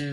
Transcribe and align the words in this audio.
Hey, 0.00 0.06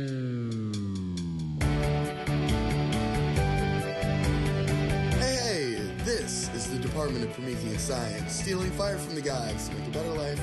this 6.03 6.49
is 6.55 6.71
the 6.71 6.79
Department 6.81 7.23
of 7.23 7.33
Promethean 7.33 7.77
Science, 7.77 8.33
stealing 8.33 8.71
fire 8.71 8.97
from 8.97 9.13
the 9.13 9.21
gods 9.21 9.69
to 9.69 9.75
make 9.75 9.87
a 9.89 9.91
better 9.91 10.09
life 10.13 10.41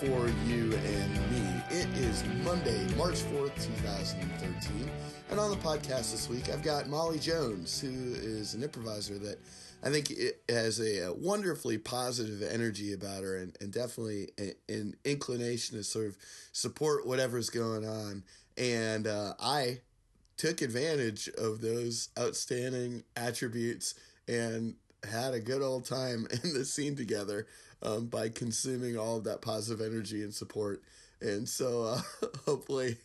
for 0.00 0.30
you 0.46 0.72
and 0.72 1.30
me. 1.30 1.62
It 1.68 1.86
is 1.98 2.24
Monday, 2.42 2.86
March 2.96 3.16
4th, 3.16 3.54
2013, 3.56 4.90
and 5.32 5.38
on 5.38 5.50
the 5.50 5.58
podcast 5.58 6.12
this 6.12 6.30
week, 6.30 6.48
I've 6.48 6.62
got 6.62 6.88
Molly 6.88 7.18
Jones, 7.18 7.78
who 7.78 8.14
is 8.14 8.54
an 8.54 8.62
improviser 8.62 9.18
that 9.18 9.38
I 9.82 9.90
think 9.90 10.12
has 10.48 10.80
a, 10.80 11.12
wonderfully 11.12 11.76
positive 11.78 12.42
energy 12.42 12.94
about 12.94 13.22
her 13.22 13.36
and, 13.36 13.54
and 13.60 13.70
definitely 13.70 14.30
an 14.68 14.96
inclination 15.04 15.76
to 15.76 15.84
sort 15.84 16.06
of 16.06 16.16
support 16.52 17.06
whatever's 17.06 17.50
going 17.50 17.86
on. 17.86 18.24
And 18.58 19.06
uh, 19.06 19.34
I 19.40 19.80
took 20.36 20.62
advantage 20.62 21.28
of 21.38 21.60
those 21.60 22.10
outstanding 22.18 23.04
attributes 23.16 23.94
and 24.26 24.74
had 25.08 25.32
a 25.32 25.40
good 25.40 25.62
old 25.62 25.84
time 25.84 26.26
in 26.42 26.54
the 26.54 26.64
scene 26.64 26.96
together 26.96 27.46
um, 27.82 28.06
by 28.06 28.28
consuming 28.28 28.98
all 28.98 29.18
of 29.18 29.24
that 29.24 29.40
positive 29.40 29.84
energy 29.84 30.22
and 30.22 30.34
support. 30.34 30.82
And 31.20 31.48
so 31.48 31.84
uh, 31.84 32.00
hopefully 32.46 32.96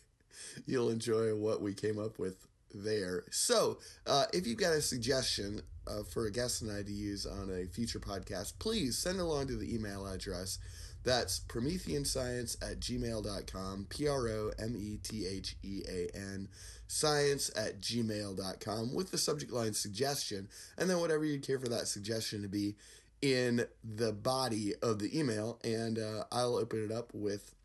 you'll 0.65 0.89
enjoy 0.89 1.35
what 1.35 1.61
we 1.61 1.73
came 1.73 1.99
up 1.99 2.19
with 2.19 2.47
there. 2.73 3.23
So 3.31 3.77
uh, 4.07 4.25
if 4.33 4.47
you've 4.47 4.57
got 4.57 4.73
a 4.73 4.81
suggestion 4.81 5.61
uh, 5.87 6.03
for 6.03 6.25
a 6.25 6.31
guest 6.31 6.61
and 6.61 6.71
I 6.71 6.81
to 6.81 6.91
use 6.91 7.25
on 7.25 7.49
a 7.51 7.67
future 7.67 7.99
podcast, 7.99 8.53
please 8.59 8.97
send 8.97 9.19
along 9.19 9.47
to 9.47 9.55
the 9.55 9.73
email 9.73 10.07
address. 10.07 10.59
That's 11.03 11.41
prometheanscience 11.41 12.57
at 12.61 12.79
gmail.com, 12.79 13.87
P 13.89 14.07
R 14.07 14.27
O 14.27 14.51
M 14.57 14.75
E 14.77 14.99
T 15.03 15.27
H 15.27 15.55
E 15.63 15.81
A 15.87 16.07
N, 16.15 16.47
science 16.87 17.51
at 17.55 17.81
gmail.com 17.81 18.93
with 18.93 19.11
the 19.11 19.17
subject 19.17 19.51
line 19.51 19.73
suggestion, 19.73 20.47
and 20.77 20.89
then 20.89 20.99
whatever 20.99 21.25
you'd 21.25 21.45
care 21.45 21.59
for 21.59 21.69
that 21.69 21.87
suggestion 21.87 22.41
to 22.41 22.47
be 22.47 22.75
in 23.21 23.65
the 23.83 24.11
body 24.11 24.73
of 24.81 24.99
the 24.99 25.17
email, 25.17 25.59
and 25.63 25.97
uh, 25.97 26.25
I'll 26.31 26.55
open 26.55 26.83
it 26.83 26.91
up 26.91 27.09
with 27.13 27.55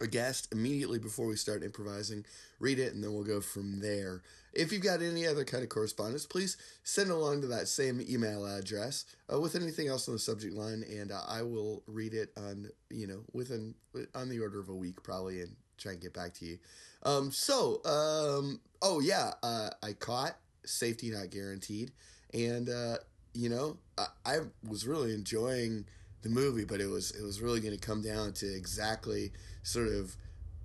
a 0.00 0.06
guest 0.06 0.48
immediately 0.52 0.98
before 0.98 1.26
we 1.26 1.36
start 1.36 1.62
improvising, 1.62 2.24
read 2.58 2.78
it, 2.78 2.92
and 2.92 3.02
then 3.02 3.12
we'll 3.12 3.24
go 3.24 3.40
from 3.40 3.80
there. 3.80 4.22
If 4.52 4.72
you've 4.72 4.82
got 4.82 5.02
any 5.02 5.26
other 5.26 5.44
kind 5.44 5.62
of 5.62 5.70
correspondence, 5.70 6.26
please 6.26 6.56
send 6.84 7.10
along 7.10 7.40
to 7.40 7.46
that 7.48 7.68
same 7.68 8.04
email 8.08 8.44
address 8.44 9.06
uh, 9.32 9.40
with 9.40 9.54
anything 9.54 9.88
else 9.88 10.08
on 10.08 10.14
the 10.14 10.20
subject 10.20 10.54
line, 10.54 10.84
and 10.88 11.10
uh, 11.10 11.20
I 11.26 11.42
will 11.42 11.82
read 11.86 12.14
it 12.14 12.32
on 12.36 12.68
you 12.90 13.06
know 13.06 13.22
within 13.32 13.74
on 14.14 14.28
the 14.28 14.40
order 14.40 14.60
of 14.60 14.68
a 14.68 14.74
week 14.74 15.02
probably, 15.02 15.40
and 15.40 15.56
try 15.78 15.92
and 15.92 16.00
get 16.00 16.12
back 16.12 16.34
to 16.34 16.44
you. 16.44 16.58
Um, 17.04 17.32
so, 17.32 17.80
um, 17.84 18.60
oh 18.80 19.00
yeah, 19.00 19.32
uh, 19.42 19.70
I 19.82 19.92
caught 19.94 20.36
safety 20.64 21.10
not 21.10 21.30
guaranteed, 21.30 21.92
and 22.32 22.68
uh, 22.68 22.96
you 23.34 23.48
know 23.48 23.78
I, 23.96 24.06
I 24.24 24.38
was 24.68 24.86
really 24.86 25.14
enjoying 25.14 25.86
the 26.22 26.28
movie, 26.28 26.64
but 26.64 26.80
it 26.80 26.86
was 26.86 27.10
it 27.12 27.22
was 27.22 27.40
really 27.40 27.60
going 27.60 27.76
to 27.76 27.86
come 27.86 28.02
down 28.02 28.32
to 28.34 28.46
exactly 28.46 29.32
sort 29.62 29.88
of 29.88 30.16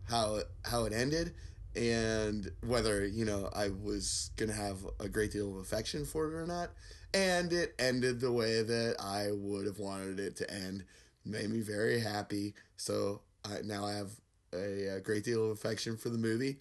how 0.10 0.40
how 0.66 0.86
it 0.86 0.94
ended 0.94 1.34
and 1.78 2.52
whether 2.66 3.06
you 3.06 3.23
know 3.23 3.50
I 3.56 3.70
was 3.70 4.31
to 4.38 4.52
have 4.52 4.80
a 5.00 5.08
great 5.08 5.31
deal 5.31 5.52
of 5.52 5.58
affection 5.58 6.06
for 6.06 6.28
it 6.28 6.34
or 6.34 6.47
not. 6.47 6.72
And 7.14 7.53
it 7.53 7.73
ended 7.80 8.19
the 8.19 8.31
way 8.31 8.64
that 8.64 8.95
I 9.00 9.31
would 9.31 9.66
have 9.66 9.80
wanted 9.80 10.19
it 10.19 10.36
to 10.38 10.52
end. 10.52 10.84
Made 11.25 11.50
me 11.50 11.61
very 11.61 12.00
happy. 12.00 12.53
So 12.75 13.22
I, 13.45 13.61
now 13.64 13.86
I 13.86 13.94
have 13.94 14.11
a, 14.53 14.97
a 14.97 15.00
great 15.00 15.23
deal 15.23 15.45
of 15.45 15.52
affection 15.52 15.95
for 15.97 16.09
the 16.09 16.17
movie. 16.17 16.58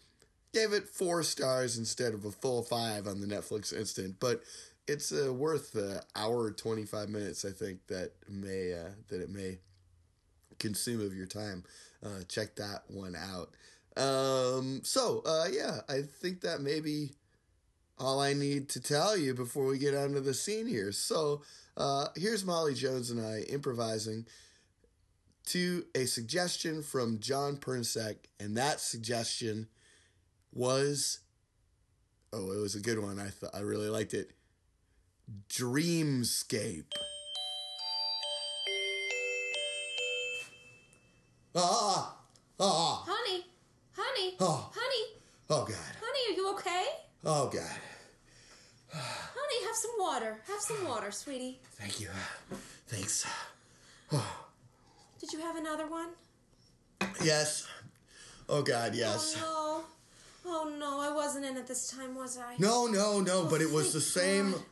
Gave 0.53 0.73
it 0.73 0.89
four 0.89 1.23
stars 1.23 1.77
instead 1.77 2.15
of 2.15 2.25
a 2.25 2.31
full 2.31 2.63
five 2.63 3.07
on 3.07 3.21
the 3.21 3.27
Netflix 3.27 3.77
instant, 3.77 4.17
but 4.21 4.43
it's 4.87 5.13
uh, 5.13 5.33
worth 5.33 5.73
the 5.73 6.03
hour 6.15 6.51
twenty 6.53 6.85
five 6.85 7.09
minutes. 7.09 7.45
I 7.45 7.51
think 7.51 7.87
that 7.89 8.13
may 8.29 8.73
uh, 8.73 8.91
that 9.09 9.21
it 9.21 9.31
may 9.31 9.59
consume 10.59 11.01
of 11.01 11.15
your 11.15 11.27
time. 11.27 11.65
Uh, 12.05 12.23
check 12.29 12.55
that 12.57 12.85
one 12.89 13.17
out. 13.17 13.51
Um, 13.97 14.81
so 14.85 15.23
uh, 15.25 15.47
yeah, 15.51 15.81
I 15.89 16.03
think 16.03 16.43
that 16.43 16.61
may 16.61 16.81
be 16.81 17.13
all 17.99 18.21
I 18.21 18.35
need 18.35 18.69
to 18.71 18.81
tell 18.81 19.17
you 19.17 19.35
before 19.35 19.67
we 19.67 19.79
get 19.79 19.95
onto 19.95 20.21
the 20.21 20.35
scene 20.35 20.67
here. 20.67 20.93
So 20.93 21.43
uh, 21.77 22.09
here's 22.15 22.45
Molly 22.45 22.75
Jones 22.75 23.11
and 23.11 23.21
I 23.21 23.41
improvising 23.51 24.27
to 25.47 25.85
a 25.95 26.05
suggestion 26.07 26.83
from 26.83 27.21
John 27.21 27.57
Pernisek, 27.57 28.17
and 28.41 28.57
that 28.57 28.81
suggestion 28.81 29.69
was 30.53 31.21
oh, 32.33 32.53
it 32.53 32.61
was 32.61 32.75
a 32.75 32.81
good 32.81 32.99
one. 32.99 33.19
I 33.19 33.29
thought 33.29 33.55
I 33.55 33.61
really 33.61 33.89
liked 33.89 34.13
it. 34.13 34.33
Dreamscape. 35.49 36.85
Ah, 41.55 42.17
ah, 42.61 43.05
Honey, 43.09 43.47
honey, 43.97 44.37
Oh. 44.41 44.71
honey, 44.75 45.21
oh 45.51 45.65
God, 45.65 45.77
honey, 46.03 46.35
are 46.35 46.37
you 46.37 46.55
okay? 46.55 46.85
oh 47.25 47.49
God. 47.49 47.79
Honey, 48.93 49.67
have 49.67 49.77
some 49.77 49.91
water. 49.99 50.39
Have 50.47 50.61
some 50.61 50.87
water, 50.89 51.11
sweetie. 51.11 51.59
Thank 51.73 52.01
you. 52.01 52.09
Thanks. 52.87 53.27
Did 55.21 55.33
you 55.33 55.41
have 55.41 55.57
another 55.57 55.87
one? 55.87 56.09
Yes. 57.23 57.67
Oh 58.49 58.63
God, 58.63 58.95
yes. 58.95 59.37
Oh 59.43 59.85
no. 60.45 60.49
Oh 60.49 60.77
no, 60.79 61.01
I 61.01 61.13
wasn't 61.13 61.45
in 61.45 61.57
it 61.57 61.67
this 61.67 61.89
time, 61.89 62.15
was 62.15 62.39
I? 62.39 62.55
No, 62.59 62.87
no, 62.87 63.21
no, 63.21 63.45
but 63.45 63.61
it 63.61 63.71
was 63.71 63.93
the 63.93 64.01
same. 64.01 64.53
God. 64.53 64.63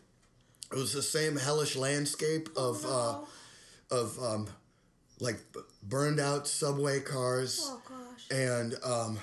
It 0.73 0.77
was 0.77 0.93
the 0.93 1.03
same 1.03 1.37
hellish 1.37 1.77
landscape 1.77 2.49
of 2.57 2.85
uh, 2.85 2.89
No. 2.89 3.29
of 3.91 4.19
um, 4.23 4.47
like 5.21 5.41
burned 5.83 6.21
out 6.21 6.47
subway 6.49 7.01
cars, 7.01 7.59
Oh 7.63 7.81
gosh. 8.15 8.39
and 8.39 8.75
um, 8.85 9.19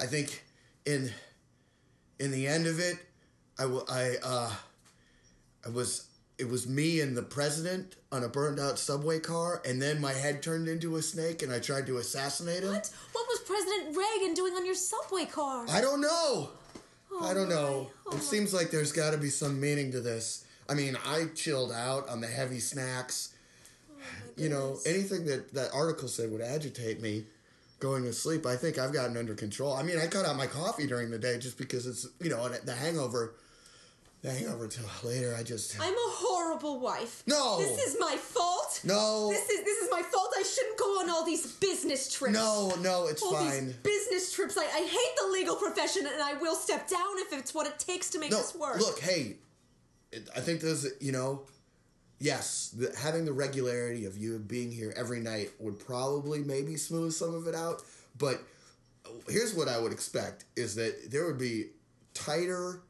I 0.00 0.06
think 0.06 0.42
in 0.84 1.10
in 2.18 2.30
the 2.30 2.46
end 2.46 2.66
of 2.66 2.78
it, 2.80 2.96
I 3.58 3.62
w- 3.62 3.84
I 3.88 4.14
uh, 4.22 4.52
I 5.64 5.68
was 5.68 6.06
it 6.38 6.48
was 6.48 6.68
me 6.68 7.00
and 7.00 7.16
the 7.16 7.22
president 7.22 7.96
on 8.12 8.22
a 8.22 8.28
burned 8.28 8.60
out 8.60 8.78
subway 8.78 9.18
car, 9.18 9.62
and 9.64 9.80
then 9.80 10.00
my 10.00 10.12
head 10.12 10.42
turned 10.42 10.68
into 10.68 10.96
a 10.96 11.02
snake, 11.02 11.42
and 11.42 11.52
I 11.52 11.58
tried 11.58 11.86
to 11.86 11.98
assassinate 11.98 12.62
him. 12.62 12.72
What? 12.72 12.90
What 13.12 13.26
was 13.28 13.40
President 13.40 13.96
Reagan 13.96 14.34
doing 14.34 14.54
on 14.54 14.66
your 14.66 14.74
subway 14.74 15.24
car? 15.24 15.66
I 15.70 15.80
don't 15.80 16.00
know. 16.00 16.50
I 17.22 17.32
don't 17.32 17.48
know. 17.48 17.90
Oh, 18.06 18.16
it 18.16 18.22
seems 18.22 18.52
like 18.52 18.70
there's 18.70 18.92
got 18.92 19.12
to 19.12 19.18
be 19.18 19.30
some 19.30 19.58
meaning 19.58 19.90
to 19.92 20.00
this. 20.00 20.44
I 20.68 20.74
mean, 20.74 20.98
I 21.06 21.26
chilled 21.34 21.72
out 21.72 22.08
on 22.08 22.20
the 22.20 22.26
heavy 22.26 22.58
snacks. 22.60 23.32
you 24.36 24.50
know, 24.50 24.78
anything 24.84 25.24
that 25.26 25.54
that 25.54 25.70
article 25.72 26.08
said 26.08 26.30
would 26.30 26.42
agitate 26.42 27.00
me 27.00 27.24
going 27.78 28.04
to 28.04 28.12
sleep. 28.12 28.46
I 28.46 28.56
think 28.56 28.78
I've 28.78 28.92
gotten 28.92 29.16
under 29.16 29.34
control. 29.34 29.74
I 29.74 29.82
mean, 29.82 29.98
I 29.98 30.06
cut 30.06 30.24
out 30.26 30.36
my 30.36 30.46
coffee 30.46 30.86
during 30.86 31.10
the 31.10 31.18
day 31.18 31.38
just 31.38 31.58
because 31.58 31.86
it's 31.86 32.06
you 32.20 32.30
know 32.30 32.48
the 32.48 32.74
hangover. 32.74 33.34
The 34.22 34.32
hangover 34.32 34.66
till 34.66 34.84
later. 35.04 35.36
I 35.38 35.42
just 35.42 35.78
I'm 35.78 35.92
a 35.92 35.96
horrible 36.08 36.80
wife. 36.80 37.22
No. 37.26 37.58
This 37.58 37.78
is 37.86 37.96
my 38.00 38.16
fault. 38.16 38.80
no, 38.82 39.28
This 39.30 39.48
is 39.50 39.62
this 39.64 39.78
is 39.82 39.88
my 39.90 40.02
fault. 40.02 40.32
I 40.36 40.42
shouldn't 40.42 40.78
go 40.78 40.84
on 41.00 41.10
all 41.10 41.24
these 41.24 41.46
business 41.58 42.10
trips. 42.12 42.34
no, 42.34 42.74
no. 42.80 43.06
It's 43.06 43.22
all 43.22 43.34
fine. 43.34 43.66
these 43.66 43.74
business 43.74 44.32
trips. 44.32 44.56
I, 44.56 44.62
I 44.64 44.80
hate 44.80 45.16
the 45.22 45.28
legal 45.32 45.54
profession, 45.56 46.06
and 46.06 46.20
I 46.22 46.32
will 46.34 46.56
step 46.56 46.88
down 46.88 47.18
if 47.18 47.32
it's 47.38 47.54
what 47.54 47.66
it 47.66 47.78
takes 47.78 48.10
to 48.10 48.18
make 48.18 48.30
No, 48.32 48.38
this 48.38 48.54
work. 48.56 48.80
look, 48.80 48.98
hey, 49.00 49.36
I 50.34 50.40
think 50.40 50.60
there's, 50.62 50.86
you 51.00 51.12
know, 51.12 51.42
yes, 52.18 52.74
the, 52.76 52.94
having 52.96 53.24
the 53.24 53.32
regularity 53.32 54.04
of 54.04 54.16
you 54.16 54.38
being 54.38 54.70
here 54.70 54.92
every 54.96 55.20
night 55.20 55.50
would 55.58 55.78
probably 55.78 56.40
maybe 56.40 56.76
smooth 56.76 57.12
some 57.12 57.34
of 57.34 57.46
it 57.46 57.54
out. 57.54 57.82
But 58.18 58.40
here's 59.28 59.54
what 59.54 59.68
I 59.68 59.78
would 59.78 59.92
expect 59.92 60.44
is 60.56 60.74
that 60.76 61.10
there 61.10 61.26
would 61.26 61.38
be 61.38 61.66
tighter, 62.14 62.82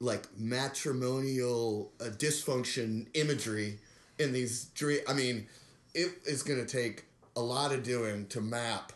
like 0.00 0.26
matrimonial 0.38 1.92
uh, 2.00 2.04
dysfunction 2.04 3.06
imagery 3.14 3.78
in 4.18 4.32
these 4.32 4.66
dream. 4.66 5.00
I 5.08 5.14
mean, 5.14 5.46
it 5.94 6.10
is 6.26 6.42
going 6.42 6.64
to 6.64 6.66
take 6.66 7.04
a 7.36 7.40
lot 7.40 7.72
of 7.72 7.82
doing 7.82 8.26
to 8.28 8.40
map 8.40 8.92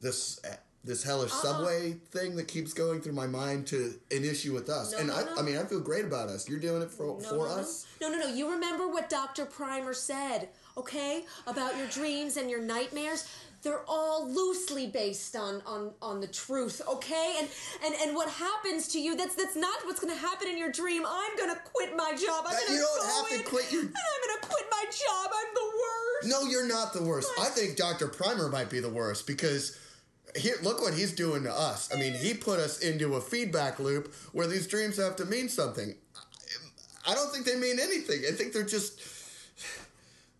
this 0.00 0.40
this 0.82 1.02
hellish 1.02 1.30
Uh-uh. 1.32 1.42
subway 1.42 1.92
thing 2.10 2.36
that 2.36 2.48
keeps 2.48 2.72
going 2.72 3.00
through 3.00 3.12
my 3.12 3.26
mind 3.26 3.66
to 3.68 3.94
an 4.10 4.24
issue 4.24 4.54
with 4.54 4.68
us. 4.70 4.92
No, 4.92 4.98
and 4.98 5.08
no, 5.08 5.14
I, 5.14 5.22
no. 5.24 5.36
I 5.38 5.42
mean, 5.42 5.56
I 5.56 5.64
feel 5.64 5.80
great 5.80 6.04
about 6.04 6.28
us. 6.28 6.48
You're 6.48 6.58
doing 6.58 6.82
it 6.82 6.90
for 6.90 7.20
for 7.20 7.48
us. 7.48 7.86
No. 8.00 8.08
no, 8.08 8.18
no. 8.18 8.26
You 8.28 8.50
remember 8.52 8.88
what 8.88 9.10
Dr. 9.10 9.44
Primer 9.44 9.92
said, 9.92 10.48
okay? 10.76 11.24
About 11.46 11.76
your 11.76 11.86
dreams 11.88 12.36
and 12.36 12.50
your 12.50 12.62
nightmares? 12.62 13.28
They're 13.62 13.84
all 13.86 14.26
loosely 14.26 14.86
based 14.86 15.36
on, 15.36 15.60
on, 15.66 15.90
on 16.00 16.22
the 16.22 16.26
truth, 16.26 16.80
okay? 16.88 17.34
And, 17.40 17.48
and 17.84 17.94
and 18.00 18.16
what 18.16 18.30
happens 18.30 18.88
to 18.88 18.98
you, 18.98 19.14
that's 19.16 19.34
that's 19.34 19.54
not 19.54 19.84
what's 19.84 20.00
gonna 20.00 20.14
happen 20.16 20.48
in 20.48 20.56
your 20.56 20.72
dream. 20.72 21.02
I'm 21.06 21.36
gonna 21.36 21.60
quit 21.74 21.94
my 21.94 22.12
job. 22.12 22.46
I'm 22.48 22.54
gonna 22.54 22.72
you 22.72 22.78
don't 22.80 23.00
go 23.02 23.06
have 23.20 23.28
to 23.28 23.34
in, 23.34 23.42
quit 23.42 23.70
your- 23.70 23.82
And 23.82 23.92
I'm 23.94 24.28
gonna 24.28 24.46
quit 24.46 24.64
my 24.70 24.84
job. 24.86 25.30
I'm 25.30 25.54
the 25.54 25.70
worst. 25.82 26.28
No, 26.30 26.48
you're 26.50 26.66
not 26.66 26.94
the 26.94 27.02
worst. 27.02 27.30
I 27.38 27.50
think 27.50 27.76
Dr. 27.76 28.08
Primer 28.08 28.48
might 28.48 28.70
be 28.70 28.80
the 28.80 28.88
worst 28.88 29.26
because 29.26 29.78
here, 30.36 30.56
look 30.62 30.80
what 30.80 30.94
he's 30.94 31.12
doing 31.12 31.42
to 31.44 31.52
us. 31.52 31.92
I 31.94 31.98
mean, 31.98 32.14
he 32.14 32.34
put 32.34 32.58
us 32.60 32.80
into 32.80 33.14
a 33.14 33.20
feedback 33.20 33.78
loop 33.78 34.12
where 34.32 34.46
these 34.46 34.66
dreams 34.66 34.96
have 34.98 35.16
to 35.16 35.24
mean 35.24 35.48
something. 35.48 35.94
I 37.06 37.14
don't 37.14 37.32
think 37.32 37.46
they 37.46 37.56
mean 37.56 37.78
anything. 37.80 38.22
I 38.28 38.32
think 38.32 38.52
they're 38.52 38.62
just. 38.64 39.00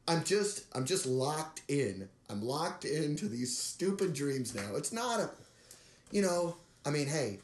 I'm 0.09 0.25
just, 0.25 0.65
I'm 0.75 0.85
just 0.87 1.07
locked 1.07 1.63
in. 1.69 2.09
I'm 2.29 2.43
locked 2.43 2.85
into 2.85 3.29
these 3.29 3.57
stupid 3.57 4.13
dreams 4.13 4.55
now. 4.55 4.75
It's 4.75 4.93
not 4.93 5.21
a, 5.21 5.31
you 6.11 6.23
know. 6.23 6.57
I 6.85 6.91
mean, 6.91 7.07
hey, 7.07 7.39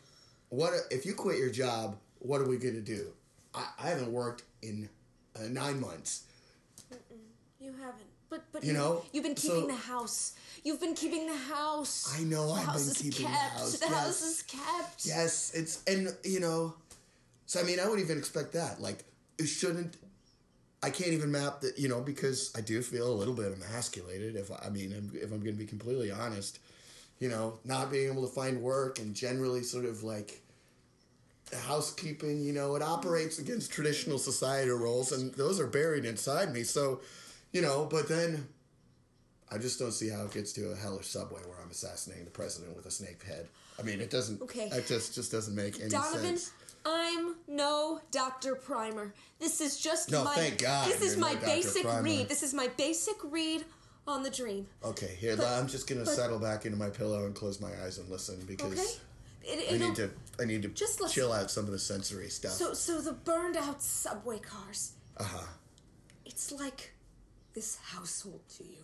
what 0.48 0.72
if 0.90 1.06
you 1.06 1.14
quit 1.14 1.38
your 1.38 1.50
job? 1.50 1.96
What 2.19 2.40
are 2.40 2.48
we 2.48 2.56
gonna 2.56 2.81
do? 2.81 3.08
I, 3.54 3.66
I 3.78 3.88
haven't 3.88 4.10
worked 4.10 4.43
in 4.62 4.88
uh, 5.37 5.44
nine 5.48 5.81
months. 5.81 6.25
You 7.60 7.72
haven't. 7.72 8.06
But 8.31 8.43
but 8.52 8.64
You 8.64 8.72
know, 8.72 9.04
you've 9.12 9.25
been 9.25 9.34
keeping 9.34 9.60
so- 9.62 9.66
the 9.66 9.75
house. 9.75 10.32
You've 10.67 10.81
been 10.81 10.95
keeping 10.95 11.29
the 11.29 11.37
house. 11.37 12.13
I 12.19 12.25
know 12.25 12.49
the 12.49 12.55
I've 12.55 12.65
house 12.65 12.83
been 12.83 12.91
is 12.91 12.99
keeping 13.15 13.31
the 13.31 13.39
house, 13.39 13.79
The 13.79 13.87
yes. 13.87 13.95
house 13.95 14.23
is 14.23 14.43
kept. 14.43 15.07
Yes, 15.07 15.53
it's 15.55 15.81
and 15.87 16.13
you 16.25 16.41
know, 16.41 16.75
so 17.47 17.61
I 17.61 17.63
mean, 17.63 17.79
I 17.79 17.85
wouldn't 17.85 18.01
even 18.01 18.19
expect 18.19 18.55
that. 18.55 18.81
Like, 18.83 19.05
it 19.39 19.47
shouldn't. 19.47 19.97
I 20.83 20.91
can't 20.91 21.13
even 21.13 21.31
map 21.31 21.61
that, 21.61 21.79
you 21.79 21.89
know, 21.89 22.01
because 22.01 22.53
I 22.57 22.63
do 22.63 22.83
feel 22.83 23.07
a 23.07 23.15
little 23.15 23.33
bit 23.33 23.53
emasculated. 23.53 24.35
If 24.35 24.51
I 24.51 24.69
mean, 24.71 25.13
if 25.15 25.31
I'm 25.31 25.39
going 25.39 25.55
to 25.55 25.59
be 25.59 25.67
completely 25.67 26.11
honest, 26.11 26.59
you 27.21 27.29
know, 27.29 27.61
not 27.65 27.93
being 27.93 28.11
able 28.11 28.27
to 28.27 28.35
find 28.35 28.61
work 28.61 28.99
and 28.99 29.15
generally 29.15 29.63
sort 29.63 29.85
of 29.85 30.03
like 30.03 30.43
housekeeping, 31.57 32.43
you 32.43 32.53
know, 32.53 32.75
it 32.75 32.83
operates 32.83 33.39
against 33.39 33.71
traditional 33.71 34.19
societal 34.19 34.79
roles, 34.79 35.13
and 35.13 35.33
those 35.35 35.61
are 35.61 35.69
buried 35.69 36.05
inside 36.05 36.53
me. 36.53 36.65
So, 36.65 37.03
you 37.53 37.63
know, 37.63 37.87
but 37.89 38.09
then 38.09 38.49
I 39.50 39.58
just 39.58 39.78
don't 39.78 39.93
see 39.93 40.08
how 40.08 40.25
it 40.25 40.32
gets 40.32 40.52
to 40.54 40.70
a 40.72 40.76
hellish 40.76 41.06
subway 41.06 41.40
where 41.46 41.56
I'm 41.62 41.70
assassinating 41.70 42.25
the 42.25 42.31
president 42.31 42.76
with 42.76 42.87
a 42.87 42.90
snake 42.90 43.22
head. 43.22 43.46
I 43.78 43.82
mean, 43.82 44.00
it 44.00 44.10
doesn't. 44.10 44.43
Okay. 44.43 44.69
It 44.72 44.87
just 44.87 45.14
just 45.14 45.31
doesn't 45.31 45.54
make 45.54 45.81
any 45.81 45.90
Donovan, 45.90 46.20
sense. 46.38 46.52
I'm 46.84 47.37
no 47.48 48.00
Dr. 48.10 48.54
Primer. 48.54 49.12
This 49.38 49.60
is 49.60 49.78
just 49.78 50.10
No, 50.10 50.25
my 50.25 50.34
thank 50.34 50.58
God 50.58 50.88
This 50.88 51.02
is 51.02 51.16
my 51.16 51.34
no 51.34 51.40
basic 51.40 51.84
read. 52.02 52.28
This 52.28 52.43
is 52.43 52.54
my 52.54 52.69
basic 52.76 53.16
read 53.25 53.64
on 54.06 54.22
the 54.22 54.31
dream. 54.31 54.66
Okay, 54.84 55.16
here 55.19 55.37
But- 55.37 55.46
I'm 55.46 55.66
just 55.69 55.87
gonna 55.88 56.04
but- 56.04 56.14
settle 56.14 56.38
back 56.38 56.64
into 56.64 56.78
my 56.78 56.90
pillow 56.90 57.26
and 57.26 57.34
close 57.34 57.60
my 57.60 57.70
eyes 57.84 57.98
and 57.98 58.08
listen 58.08 58.40
because 58.46 58.72
Okay? 58.72 59.00
It, 59.48 59.75
I 59.81 59.87
need 59.87 59.94
to. 59.96 60.10
I 60.40 60.44
need 60.44 60.62
to 60.62 60.69
Just 60.69 61.00
listen. 61.00 61.14
chill 61.14 61.32
out 61.32 61.52
some 61.52 61.66
of 61.66 61.70
the 61.70 61.78
sensory 61.78 62.28
stuff. 62.31 62.52
So 62.52 62.75
so 62.75 63.00
the 63.00 63.12
burned 63.12 63.56
out 63.56 63.81
subway 63.82 64.38
cars. 64.40 64.93
uh 65.19 65.25
huh. 65.25 65.46
It's 66.25 66.50
like 66.50 66.93
this 67.54 67.76
household 67.76 68.40
to 68.58 68.64
you. 68.64 68.82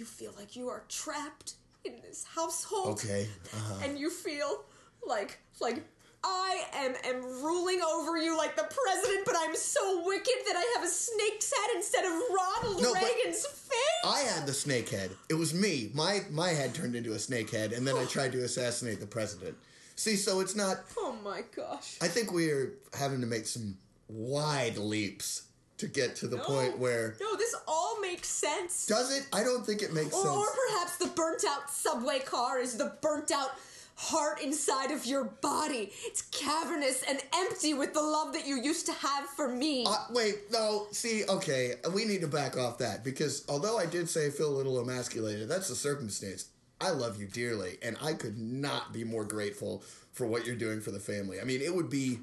You 0.00 0.06
feel 0.06 0.32
like 0.38 0.56
you 0.56 0.70
are 0.70 0.82
trapped 0.88 1.56
in 1.84 2.00
this 2.00 2.24
household. 2.24 3.00
Okay. 3.00 3.28
Uh-huh. 3.54 3.84
And 3.84 3.98
you 3.98 4.08
feel 4.08 4.64
like 5.06 5.38
like 5.60 5.84
I 6.24 6.64
am 6.72 6.94
am 7.04 7.22
ruling 7.22 7.82
over 7.82 8.16
you 8.16 8.34
like 8.34 8.56
the 8.56 8.62
president, 8.62 9.26
but 9.26 9.34
I'm 9.38 9.54
so 9.54 10.02
wicked 10.06 10.38
that 10.46 10.56
I 10.56 10.74
have 10.74 10.88
a 10.88 10.90
snake's 10.90 11.52
head 11.54 11.76
instead 11.76 12.06
of 12.06 12.12
Ronald 12.34 12.82
No, 12.82 12.94
Reagan's 12.94 13.44
face. 13.44 14.02
I 14.02 14.20
had 14.20 14.46
the 14.46 14.54
snake 14.54 14.88
head. 14.88 15.10
It 15.28 15.34
was 15.34 15.52
me. 15.52 15.90
My 15.92 16.20
my 16.30 16.48
head 16.48 16.74
turned 16.74 16.96
into 16.96 17.12
a 17.12 17.18
snake 17.18 17.50
head, 17.50 17.74
and 17.74 17.86
then 17.86 17.98
I 17.98 18.06
tried 18.06 18.32
to 18.32 18.42
assassinate 18.42 19.00
the 19.00 19.06
president. 19.06 19.54
See, 19.96 20.16
so 20.16 20.40
it's 20.40 20.56
not. 20.56 20.78
oh 20.96 21.14
my 21.22 21.42
gosh. 21.54 21.98
I 22.00 22.08
think 22.08 22.32
we 22.32 22.50
are 22.50 22.72
having 22.98 23.20
to 23.20 23.26
make 23.26 23.46
some 23.46 23.76
wide 24.08 24.78
leaps 24.78 25.42
to 25.80 25.88
get 25.88 26.16
to 26.16 26.28
the 26.28 26.38
point 26.38 26.78
where. 26.78 27.16
No, 27.20 27.36
this 27.36 27.54
all 27.66 28.00
makes 28.00 28.28
sense. 28.28 28.86
Does 28.86 29.16
it? 29.16 29.26
I 29.32 29.42
don't 29.42 29.64
think 29.66 29.82
it 29.82 29.92
makes 29.92 30.14
Or, 30.14 30.24
sense. 30.24 30.36
or 30.36 30.46
perhaps 30.68 30.96
the 30.98 31.08
burnt 31.08 31.44
out 31.48 31.70
subway 31.70 32.20
car 32.20 32.58
is 32.60 32.76
the 32.76 32.94
burnt 33.02 33.30
out 33.30 33.50
heart 33.96 34.40
inside 34.42 34.90
of 34.90 35.04
your 35.04 35.24
body. 35.24 35.92
It's 36.06 36.22
cavernous 36.22 37.02
and 37.02 37.20
empty 37.34 37.74
with 37.74 37.92
the 37.92 38.00
love 38.00 38.32
that 38.32 38.46
you 38.46 38.56
used 38.62 38.86
to 38.86 38.92
have 38.92 39.26
for 39.26 39.46
me. 39.48 39.84
Uh, 39.86 39.96
wait, 40.10 40.50
no. 40.50 40.86
See, 40.90 41.24
okay, 41.28 41.74
we 41.94 42.06
need 42.06 42.22
to 42.22 42.26
back 42.28 42.56
off 42.56 42.78
that 42.78 43.04
because 43.04 43.44
although 43.48 43.76
I 43.76 43.84
did 43.84 44.08
say 44.08 44.26
I 44.26 44.30
feel 44.30 44.48
a 44.48 44.56
little 44.56 44.80
emasculated, 44.80 45.48
that's 45.48 45.68
the 45.68 45.74
circumstance. 45.74 46.46
I 46.80 46.90
love 46.90 47.20
you 47.20 47.26
dearly, 47.26 47.76
and 47.82 47.98
I 48.02 48.14
could 48.14 48.38
not 48.38 48.90
be 48.94 49.04
more 49.04 49.24
grateful 49.24 49.82
for 50.12 50.26
what 50.26 50.46
you're 50.46 50.56
doing 50.56 50.80
for 50.80 50.90
the 50.92 50.98
family. 51.00 51.38
I 51.38 51.44
mean, 51.44 51.60
it 51.60 51.74
would 51.74 51.90
be 51.90 52.20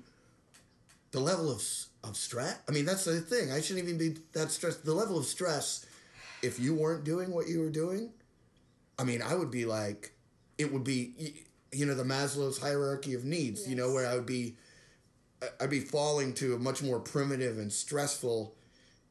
the 1.11 1.19
level 1.19 1.51
of 1.51 1.61
of 2.09 2.17
stress. 2.17 2.57
I 2.67 2.71
mean, 2.71 2.85
that's 2.85 3.05
the 3.05 3.21
thing. 3.21 3.51
I 3.51 3.61
shouldn't 3.61 3.87
even 3.87 3.97
be 3.97 4.19
that 4.33 4.51
stressed. 4.51 4.85
The 4.85 4.93
level 4.93 5.17
of 5.17 5.25
stress, 5.25 5.85
if 6.41 6.59
you 6.59 6.75
weren't 6.75 7.03
doing 7.03 7.31
what 7.31 7.47
you 7.47 7.59
were 7.59 7.69
doing, 7.69 8.11
I 8.99 9.03
mean, 9.03 9.21
I 9.21 9.35
would 9.35 9.51
be 9.51 9.65
like, 9.65 10.13
it 10.57 10.71
would 10.73 10.83
be, 10.83 11.45
you 11.71 11.85
know, 11.85 11.95
the 11.95 12.03
Maslow's 12.03 12.59
hierarchy 12.59 13.13
of 13.13 13.25
needs. 13.25 13.67
You 13.67 13.75
know, 13.75 13.91
where 13.93 14.07
I 14.07 14.15
would 14.15 14.25
be 14.25 14.55
I'd 15.59 15.69
be 15.69 15.79
falling 15.79 16.33
to 16.35 16.55
a 16.55 16.59
much 16.59 16.81
more 16.81 16.99
primitive 16.99 17.57
and 17.57 17.71
stressful, 17.71 18.55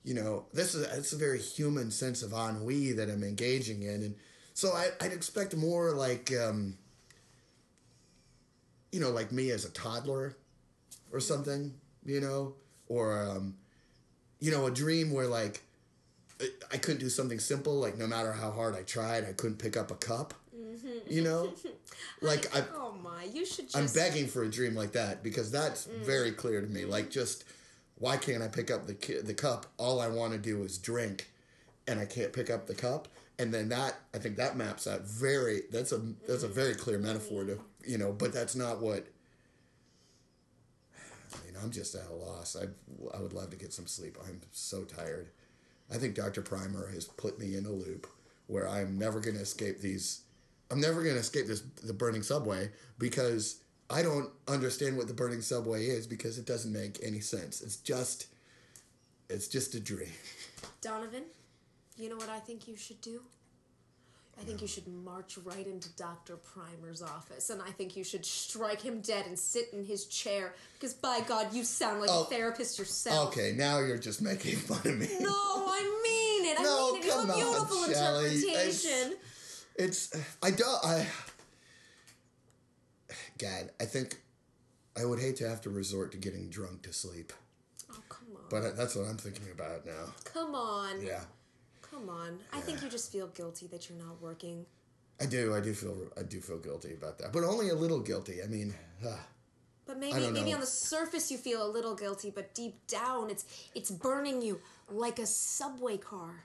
you 0.04 0.14
know, 0.14 0.46
this 0.52 0.74
is 0.74 0.86
it's 0.96 1.12
a 1.12 1.16
very 1.16 1.40
human 1.40 1.90
sense 1.90 2.22
of 2.22 2.32
ennui 2.32 2.92
that 2.92 3.08
I'm 3.08 3.22
engaging 3.22 3.82
in, 3.82 4.02
and 4.02 4.14
so 4.54 4.72
I, 4.72 4.88
I'd 5.00 5.12
expect 5.12 5.54
more 5.56 5.92
like, 5.92 6.32
um, 6.32 6.78
you 8.90 9.00
know, 9.00 9.10
like 9.10 9.30
me 9.30 9.50
as 9.50 9.64
a 9.64 9.70
toddler, 9.70 10.36
or 11.12 11.20
something, 11.20 11.74
you 12.04 12.20
know, 12.20 12.54
or 12.88 13.22
um, 13.22 13.54
you 14.40 14.50
know, 14.50 14.66
a 14.66 14.70
dream 14.70 15.12
where 15.12 15.26
like 15.26 15.62
I- 16.72 16.76
couldn't 16.76 17.00
do 17.00 17.08
something 17.08 17.38
simple, 17.38 17.74
like 17.74 17.96
no 17.96 18.06
matter 18.06 18.32
how 18.32 18.50
hard 18.50 18.74
I 18.74 18.82
tried, 18.82 19.24
I 19.24 19.32
couldn't 19.32 19.58
pick 19.58 19.76
up 19.76 19.90
a 19.90 19.94
cup, 19.94 20.34
mm-hmm. 20.54 20.88
you 21.08 21.22
know, 21.22 21.52
like 22.20 22.54
I. 22.54 22.64
oh 22.74 22.94
my, 23.02 23.24
you 23.24 23.46
should 23.46 23.70
just 23.70 23.76
I'm 23.76 23.86
begging 23.88 24.28
for 24.28 24.42
a 24.42 24.50
dream 24.50 24.74
like 24.74 24.92
that 24.92 25.22
because 25.22 25.50
that's 25.50 25.86
mm. 25.86 26.04
very 26.04 26.32
clear 26.32 26.60
to 26.60 26.66
me. 26.66 26.82
Mm-hmm. 26.82 26.90
Like, 26.90 27.10
just 27.10 27.44
why 27.98 28.16
can't 28.16 28.42
I 28.42 28.48
pick 28.48 28.70
up 28.70 28.86
the 28.86 28.94
ki- 28.94 29.20
the 29.20 29.34
cup? 29.34 29.66
All 29.78 30.00
I 30.00 30.08
want 30.08 30.32
to 30.32 30.38
do 30.38 30.62
is 30.62 30.78
drink, 30.78 31.30
and 31.88 31.98
I 31.98 32.04
can't 32.04 32.32
pick 32.32 32.50
up 32.50 32.66
the 32.66 32.74
cup. 32.74 33.08
And 33.38 33.52
then 33.52 33.68
that, 33.68 33.96
I 34.14 34.18
think 34.18 34.36
that 34.36 34.56
maps 34.56 34.86
out 34.86 35.02
very. 35.02 35.62
That's 35.70 35.92
a 35.92 35.98
that's 36.28 36.42
a 36.42 36.46
mm-hmm. 36.46 36.54
very 36.54 36.74
clear 36.74 36.98
metaphor 36.98 37.44
to 37.44 37.58
you 37.86 37.98
know, 37.98 38.12
but 38.12 38.32
that's 38.32 38.54
not 38.54 38.80
what. 38.80 39.06
I 41.36 41.46
mean, 41.46 41.56
I'm 41.62 41.70
just 41.70 41.94
at 41.94 42.08
a 42.08 42.14
loss. 42.14 42.56
I 42.56 42.66
I 43.16 43.20
would 43.20 43.32
love 43.32 43.50
to 43.50 43.56
get 43.56 43.72
some 43.72 43.86
sleep. 43.86 44.16
I'm 44.26 44.40
so 44.52 44.84
tired. 44.84 45.28
I 45.90 45.96
think 45.96 46.14
Dr. 46.14 46.42
Primer 46.42 46.88
has 46.88 47.04
put 47.04 47.38
me 47.38 47.56
in 47.56 47.64
a 47.66 47.70
loop 47.70 48.06
where 48.48 48.68
I'm 48.68 48.98
never 48.98 49.20
going 49.20 49.36
to 49.36 49.42
escape 49.42 49.80
these. 49.80 50.22
I'm 50.70 50.80
never 50.80 51.02
going 51.02 51.14
to 51.14 51.20
escape 51.20 51.46
this 51.46 51.60
the 51.82 51.92
burning 51.92 52.22
subway 52.22 52.70
because 52.98 53.60
I 53.88 54.02
don't 54.02 54.30
understand 54.48 54.96
what 54.96 55.06
the 55.06 55.14
burning 55.14 55.42
subway 55.42 55.86
is 55.86 56.06
because 56.06 56.38
it 56.38 56.46
doesn't 56.46 56.72
make 56.72 56.98
any 57.02 57.20
sense. 57.20 57.62
It's 57.62 57.76
just 57.76 58.26
it's 59.28 59.48
just 59.48 59.74
a 59.74 59.80
dream. 59.80 60.12
Donovan, 60.80 61.24
you 61.96 62.08
know 62.08 62.16
what 62.16 62.28
I 62.28 62.38
think 62.38 62.68
you 62.68 62.76
should 62.76 63.00
do? 63.00 63.22
I 64.38 64.42
think 64.44 64.60
you 64.60 64.68
should 64.68 64.86
march 64.86 65.38
right 65.44 65.66
into 65.66 65.88
Dr. 65.96 66.36
Primer's 66.36 67.00
office 67.02 67.48
and 67.50 67.62
I 67.62 67.70
think 67.70 67.96
you 67.96 68.04
should 68.04 68.24
strike 68.26 68.82
him 68.82 69.00
dead 69.00 69.26
and 69.26 69.38
sit 69.38 69.70
in 69.72 69.82
his 69.84 70.04
chair 70.06 70.54
because 70.74 70.92
by 70.92 71.20
God, 71.20 71.54
you 71.54 71.64
sound 71.64 72.00
like 72.00 72.10
Oh. 72.12 72.24
a 72.24 72.26
therapist 72.26 72.78
yourself. 72.78 73.28
Okay, 73.28 73.52
now 73.56 73.78
you're 73.78 73.96
just 73.98 74.20
making 74.20 74.56
fun 74.56 74.78
of 74.84 74.98
me. 74.98 75.08
No, 75.20 75.30
I 75.32 76.00
mean 76.02 76.52
it. 76.52 76.60
I 76.60 76.62
No, 76.62 76.92
mean 76.92 77.02
it. 77.02 77.08
Come 77.10 77.30
a 77.30 77.32
on, 77.32 77.38
beautiful 77.38 77.84
Shelley. 77.92 78.34
interpretation. 78.36 79.16
It's 79.76 80.10
I 80.42 80.50
don't 80.50 80.84
I 80.84 81.06
God, 83.38 83.70
I 83.80 83.84
think 83.84 84.20
I 84.98 85.04
would 85.04 85.20
hate 85.20 85.36
to 85.36 85.48
have 85.48 85.60
to 85.62 85.70
resort 85.70 86.12
to 86.12 86.18
getting 86.18 86.48
drunk 86.48 86.82
to 86.82 86.92
sleep. 86.92 87.32
Oh, 87.90 87.98
come 88.08 88.28
on. 88.34 88.42
But 88.50 88.76
that's 88.76 88.94
what 88.96 89.06
I'm 89.08 89.16
thinking 89.18 89.50
about 89.52 89.84
now. 89.86 90.12
Come 90.24 90.54
on. 90.54 91.02
Yeah. 91.04 91.20
Come 91.96 92.10
on. 92.10 92.38
I 92.52 92.60
think 92.60 92.82
you 92.82 92.88
just 92.90 93.10
feel 93.10 93.28
guilty 93.28 93.66
that 93.68 93.88
you're 93.88 93.98
not 93.98 94.20
working. 94.20 94.66
I 95.20 95.24
do. 95.24 95.54
I 95.54 95.60
do 95.60 95.72
feel. 95.72 95.96
I 96.18 96.22
do 96.22 96.40
feel 96.40 96.58
guilty 96.58 96.92
about 96.92 97.18
that, 97.18 97.32
but 97.32 97.42
only 97.42 97.70
a 97.70 97.74
little 97.74 98.00
guilty. 98.00 98.42
I 98.42 98.46
mean, 98.48 98.74
uh, 99.06 99.16
But 99.86 99.98
maybe 99.98 100.18
maybe 100.30 100.50
know. 100.50 100.56
on 100.56 100.60
the 100.60 100.66
surface 100.66 101.30
you 101.30 101.38
feel 101.38 101.64
a 101.66 101.70
little 101.70 101.94
guilty, 101.94 102.30
but 102.30 102.54
deep 102.54 102.86
down 102.86 103.30
it's 103.30 103.46
it's 103.74 103.90
burning 103.90 104.42
you 104.42 104.60
like 104.90 105.18
a 105.18 105.24
subway 105.26 105.96
car. 105.96 106.44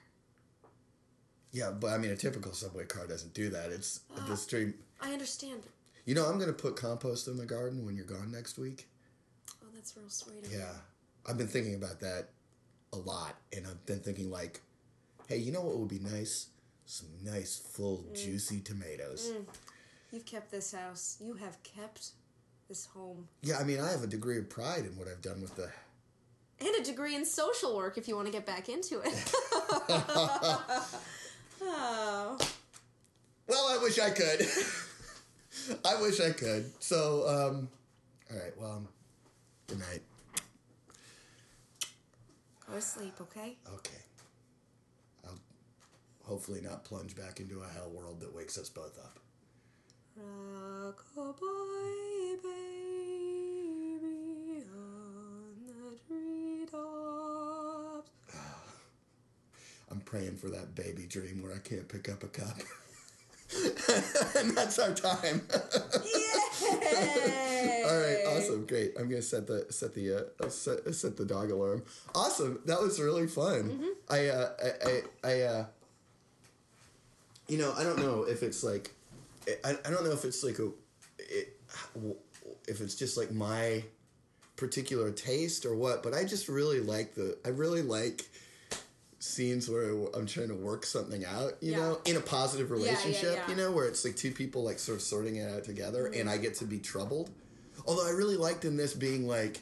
yeah. 1.52 1.72
But 1.72 1.88
I 1.88 1.98
mean, 1.98 2.12
a 2.12 2.16
typical 2.16 2.54
subway 2.54 2.86
car 2.86 3.06
doesn't 3.06 3.34
do 3.34 3.50
that. 3.50 3.72
It's 3.72 4.02
the 4.28 4.38
stream. 4.38 4.74
I 5.02 5.12
understand. 5.12 5.64
You 6.06 6.16
know, 6.16 6.26
I'm 6.28 6.40
gonna 6.40 6.54
put 6.54 6.78
compost 6.78 7.28
in 7.28 7.36
the 7.38 7.46
garden 7.46 7.86
when 7.86 7.98
you're 7.98 8.06
gone 8.06 8.32
next 8.32 8.58
week. 8.58 8.88
Oh, 9.62 9.68
that's 9.74 9.98
real 9.98 10.10
sweet. 10.10 10.46
of 10.46 10.52
you. 10.52 10.60
Yeah, 10.60 10.72
I've 11.28 11.38
been 11.38 11.48
thinking 11.50 11.76
about 11.76 12.00
that 12.00 12.30
a 12.94 12.98
lot, 12.98 13.36
and 13.56 13.68
I've 13.68 13.86
been 13.86 14.00
thinking 14.00 14.32
like, 14.32 14.62
hey, 15.32 15.38
you 15.38 15.52
know 15.54 15.62
what 15.62 15.78
would 15.78 15.88
be 15.88 16.00
nice? 16.00 16.48
Some 16.86 17.08
nice, 17.24 17.58
full, 17.58 18.04
juicy 18.14 18.60
tomatoes. 18.60 19.32
You've 20.12 20.26
kept 20.26 20.52
this 20.52 20.74
house. 20.74 21.18
You 21.22 21.36
have 21.36 21.64
kept 21.64 22.10
this 22.68 22.86
home. 22.88 23.30
Yeah, 23.42 23.58
I 23.58 23.64
mean, 23.64 23.80
I 23.80 23.90
have 23.92 24.04
a 24.04 24.08
degree 24.08 24.38
of 24.38 24.50
pride 24.50 24.84
in 24.84 24.98
what 24.98 25.08
I've 25.08 25.22
done 25.22 25.42
with 25.42 25.56
the. 25.56 25.70
And 26.60 26.76
a 26.76 26.84
degree 26.84 27.16
in 27.16 27.24
social 27.26 27.78
work 27.78 27.98
if 27.98 28.10
you 28.10 28.16
want 28.16 28.28
to 28.28 28.34
get 28.34 28.46
back 28.46 28.68
into 28.68 29.00
it. 29.00 29.34
oh. 31.62 32.38
Well, 33.48 33.68
I 33.70 33.78
wish 33.82 34.00
I 34.00 34.10
could. 34.10 34.46
I 35.86 36.02
wish 36.02 36.20
I 36.20 36.32
could. 36.32 36.70
So, 36.84 37.26
um, 37.26 37.70
all 38.30 38.38
right. 38.38 38.52
Well, 38.58 38.84
good 39.68 39.80
night. 39.80 40.02
Go 42.68 42.74
to 42.74 42.82
sleep, 42.82 43.14
okay? 43.22 43.56
Okay. 43.74 44.11
Hopefully 46.32 46.62
not 46.62 46.86
plunge 46.86 47.14
back 47.14 47.42
into 47.42 47.60
a 47.60 47.68
hell 47.68 47.90
world 47.90 48.22
that 48.22 48.34
wakes 48.34 48.58
us 48.58 48.70
both 48.70 48.98
up. 48.98 49.20
Rock-a-bye, 50.16 51.36
baby, 52.42 54.00
on 54.74 55.54
the 55.68 55.98
treetops. 56.08 58.12
I'm 59.92 60.00
praying 60.00 60.38
for 60.38 60.48
that 60.48 60.74
baby 60.74 61.06
dream 61.06 61.44
where 61.44 61.54
I 61.54 61.58
can't 61.58 61.90
pick 61.90 62.08
up 62.08 62.24
a 62.24 62.28
cup. 62.28 62.60
and 64.38 64.56
that's 64.56 64.80
our 64.80 64.94
time. 64.94 65.42
Yay! 66.06 67.84
All 67.90 68.00
right, 68.00 68.24
awesome, 68.38 68.66
great. 68.68 68.94
I'm 68.98 69.10
gonna 69.10 69.22
set 69.22 69.48
the 69.48 69.66
set 69.70 69.94
the 69.94 70.16
uh, 70.16 70.22
set, 70.48 70.96
set 70.96 71.18
the 71.18 71.26
dog 71.26 71.52
alarm. 71.52 71.84
Awesome, 72.16 72.62
that 72.68 72.82
was 72.82 73.02
really 73.02 73.28
fun. 73.28 73.84
I 74.10 74.28
uh, 74.28 74.52
I 74.64 74.72
I, 74.86 75.02
I 75.30 75.42
uh, 75.42 75.66
you 77.52 77.58
know, 77.58 77.74
I 77.78 77.84
don't 77.84 78.00
know 78.00 78.24
if 78.24 78.44
it's 78.44 78.64
like, 78.64 78.92
I, 79.66 79.72
I 79.72 79.90
don't 79.92 80.06
know 80.06 80.14
if 80.14 80.24
it's 80.24 80.42
like 80.42 80.58
a, 80.60 80.70
it, 81.20 81.60
if 82.66 82.80
it's 82.80 82.96
just 82.96 83.18
like 83.18 83.30
my 83.34 83.84
particular 84.56 85.12
taste 85.12 85.66
or 85.66 85.76
what, 85.76 86.02
but 86.02 86.14
I 86.14 86.24
just 86.24 86.48
really 86.48 86.80
like 86.80 87.14
the, 87.14 87.38
I 87.44 87.50
really 87.50 87.82
like 87.82 88.24
scenes 89.20 89.70
where 89.70 89.90
I'm 90.14 90.28
trying 90.28 90.48
to 90.48 90.56
work 90.56 90.86
something 90.86 91.26
out, 91.26 91.56
you 91.60 91.72
Yeah. 91.72 91.78
know, 91.80 92.02
in 92.06 92.16
a 92.16 92.22
positive 92.22 92.70
yeah, 92.70 92.76
relationship, 92.76 93.36
yeah. 93.36 93.50
you 93.50 93.58
know, 93.58 93.70
where 93.74 93.86
it's 93.86 94.06
like 94.06 94.16
two 94.16 94.32
people 94.32 94.64
like 94.64 94.80
sort 94.80 95.00
of 95.00 95.02
sorting 95.02 95.36
it 95.36 95.52
out 95.52 95.66
together 95.66 96.06
and 96.06 96.30
I 96.30 96.36
mm-hmm. 96.36 96.44
get 96.44 96.56
to 96.56 96.66
be 96.66 96.80
troubled. 96.80 97.32
Although 97.86 98.08
I 98.08 98.12
really 98.12 98.38
liked 98.38 98.64
in 98.64 98.78
this 98.78 98.94
being 98.94 99.28
like 99.28 99.60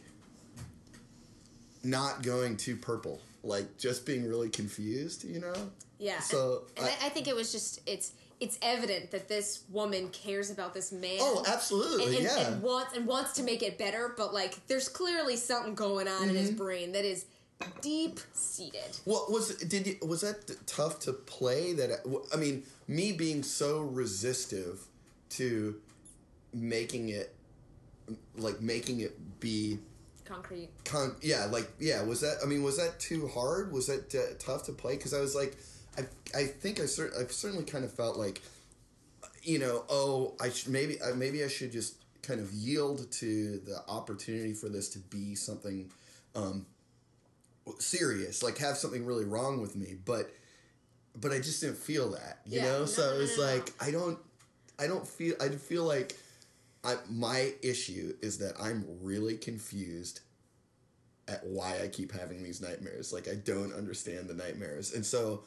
not 1.83 2.21
going 2.21 2.55
too 2.55 2.75
purple, 2.75 3.19
like 3.43 3.77
just 3.77 4.05
being 4.05 4.27
really 4.27 4.49
confused, 4.49 5.23
you 5.23 5.39
know? 5.39 5.53
Yeah. 5.97 6.19
So, 6.19 6.63
and, 6.77 6.85
I- 6.85 7.07
I, 7.07 7.09
think 7.09 7.27
it 7.27 7.35
was 7.35 7.51
just 7.51 7.81
it's 7.85 8.13
it's 8.39 8.57
evident 8.61 9.11
that 9.11 9.27
this 9.27 9.63
woman 9.69 10.09
cares 10.09 10.49
about 10.49 10.73
this 10.73 10.91
man. 10.93 11.17
Oh, 11.19 11.43
absolutely, 11.45 12.05
and, 12.05 12.15
and, 12.15 12.23
yeah. 12.23 12.47
and 12.53 12.61
wants 12.61 12.95
and 12.95 13.05
wants 13.05 13.33
to 13.33 13.43
make 13.43 13.61
it 13.63 13.77
better, 13.77 14.13
but 14.15 14.33
like 14.33 14.65
there's 14.67 14.87
clearly 14.87 15.35
something 15.35 15.75
going 15.75 16.07
on 16.07 16.23
in 16.23 16.29
Mm-hmm. 16.29 16.37
his 16.37 16.51
brain 16.51 16.91
that 16.93 17.03
is 17.03 17.25
deep 17.81 18.21
seated. 18.31 18.97
What 19.03 19.29
was 19.29 19.55
did 19.57 19.87
you 19.87 19.97
was 20.07 20.21
that 20.21 20.55
tough 20.65 20.99
to 21.01 21.11
play? 21.11 21.73
That 21.73 21.99
I 22.33 22.37
mean, 22.37 22.63
me 22.87 23.11
being 23.11 23.43
so 23.43 23.81
resistive 23.81 24.85
to 25.31 25.75
making 26.53 27.09
it 27.09 27.35
like 28.37 28.61
making 28.61 29.01
it 29.01 29.39
be 29.41 29.79
Concrete. 30.29 30.69
con- 30.85 31.15
yeah 31.21 31.45
like 31.45 31.67
yeah 31.79 32.03
was 32.03 32.21
that 32.21 32.37
I 32.43 32.45
mean 32.45 32.61
was 32.63 32.77
that 32.77 32.99
too 32.99 33.27
hard? 33.27 33.71
Was 33.73 33.87
that 33.87 34.13
uh, 34.15 34.35
tough 34.39 34.63
to 34.67 34.71
play? 34.71 34.95
Because 34.95 35.13
I 35.13 35.19
was 35.19 35.33
like 35.35 35.57
I 35.97 36.01
I 36.37 36.43
think 36.45 36.79
I 36.79 36.85
cer- 36.85 37.11
I 37.19 37.25
certainly 37.27 37.65
kind 37.65 37.83
of 37.83 37.91
felt 37.91 38.15
like 38.15 38.41
you 39.43 39.57
know 39.59 39.83
oh 39.89 40.35
I 40.39 40.49
should 40.49 40.71
maybe 40.71 41.01
I 41.01 41.13
maybe 41.13 41.43
I 41.43 41.47
should 41.47 41.71
just 41.71 41.95
kind 42.21 42.39
of 42.39 42.51
yield 42.53 43.11
to 43.13 43.59
the 43.65 43.81
opportunity 43.87 44.53
for 44.53 44.69
this 44.69 44.89
to 44.89 44.99
be 44.99 45.33
something 45.35 45.89
um, 46.35 46.65
serious, 47.79 48.43
like 48.43 48.57
have 48.59 48.77
something 48.77 49.05
really 49.05 49.25
wrong 49.25 49.61
with 49.61 49.75
me, 49.75 49.95
but 50.05 50.31
but 51.19 51.31
I 51.31 51.37
just 51.39 51.61
didn't 51.61 51.77
feel 51.77 52.11
that, 52.11 52.39
you 52.45 52.59
Yeah, 52.59 52.65
know. 52.65 52.79
no, 52.81 52.85
so 52.85 53.01
no, 53.15 53.21
it's 53.21 53.37
no, 53.37 53.45
no. 53.45 53.53
like 53.53 53.73
I 53.81 53.91
don't, 53.91 54.19
I 54.77 54.87
don't 54.87 55.07
feel. 55.07 55.35
I 55.41 55.49
feel 55.49 55.83
like 55.83 56.15
I 56.83 56.97
my 57.09 57.53
issue 57.61 58.15
is 58.21 58.37
that 58.39 58.55
I'm 58.59 58.85
really 59.01 59.37
confused 59.37 60.21
at 61.27 61.45
why 61.45 61.79
I 61.83 61.87
keep 61.87 62.11
having 62.11 62.43
these 62.43 62.61
nightmares. 62.61 63.13
Like 63.13 63.27
I 63.27 63.35
don't 63.35 63.73
understand 63.73 64.27
the 64.27 64.33
nightmares, 64.33 64.93
and 64.93 65.05
so 65.05 65.43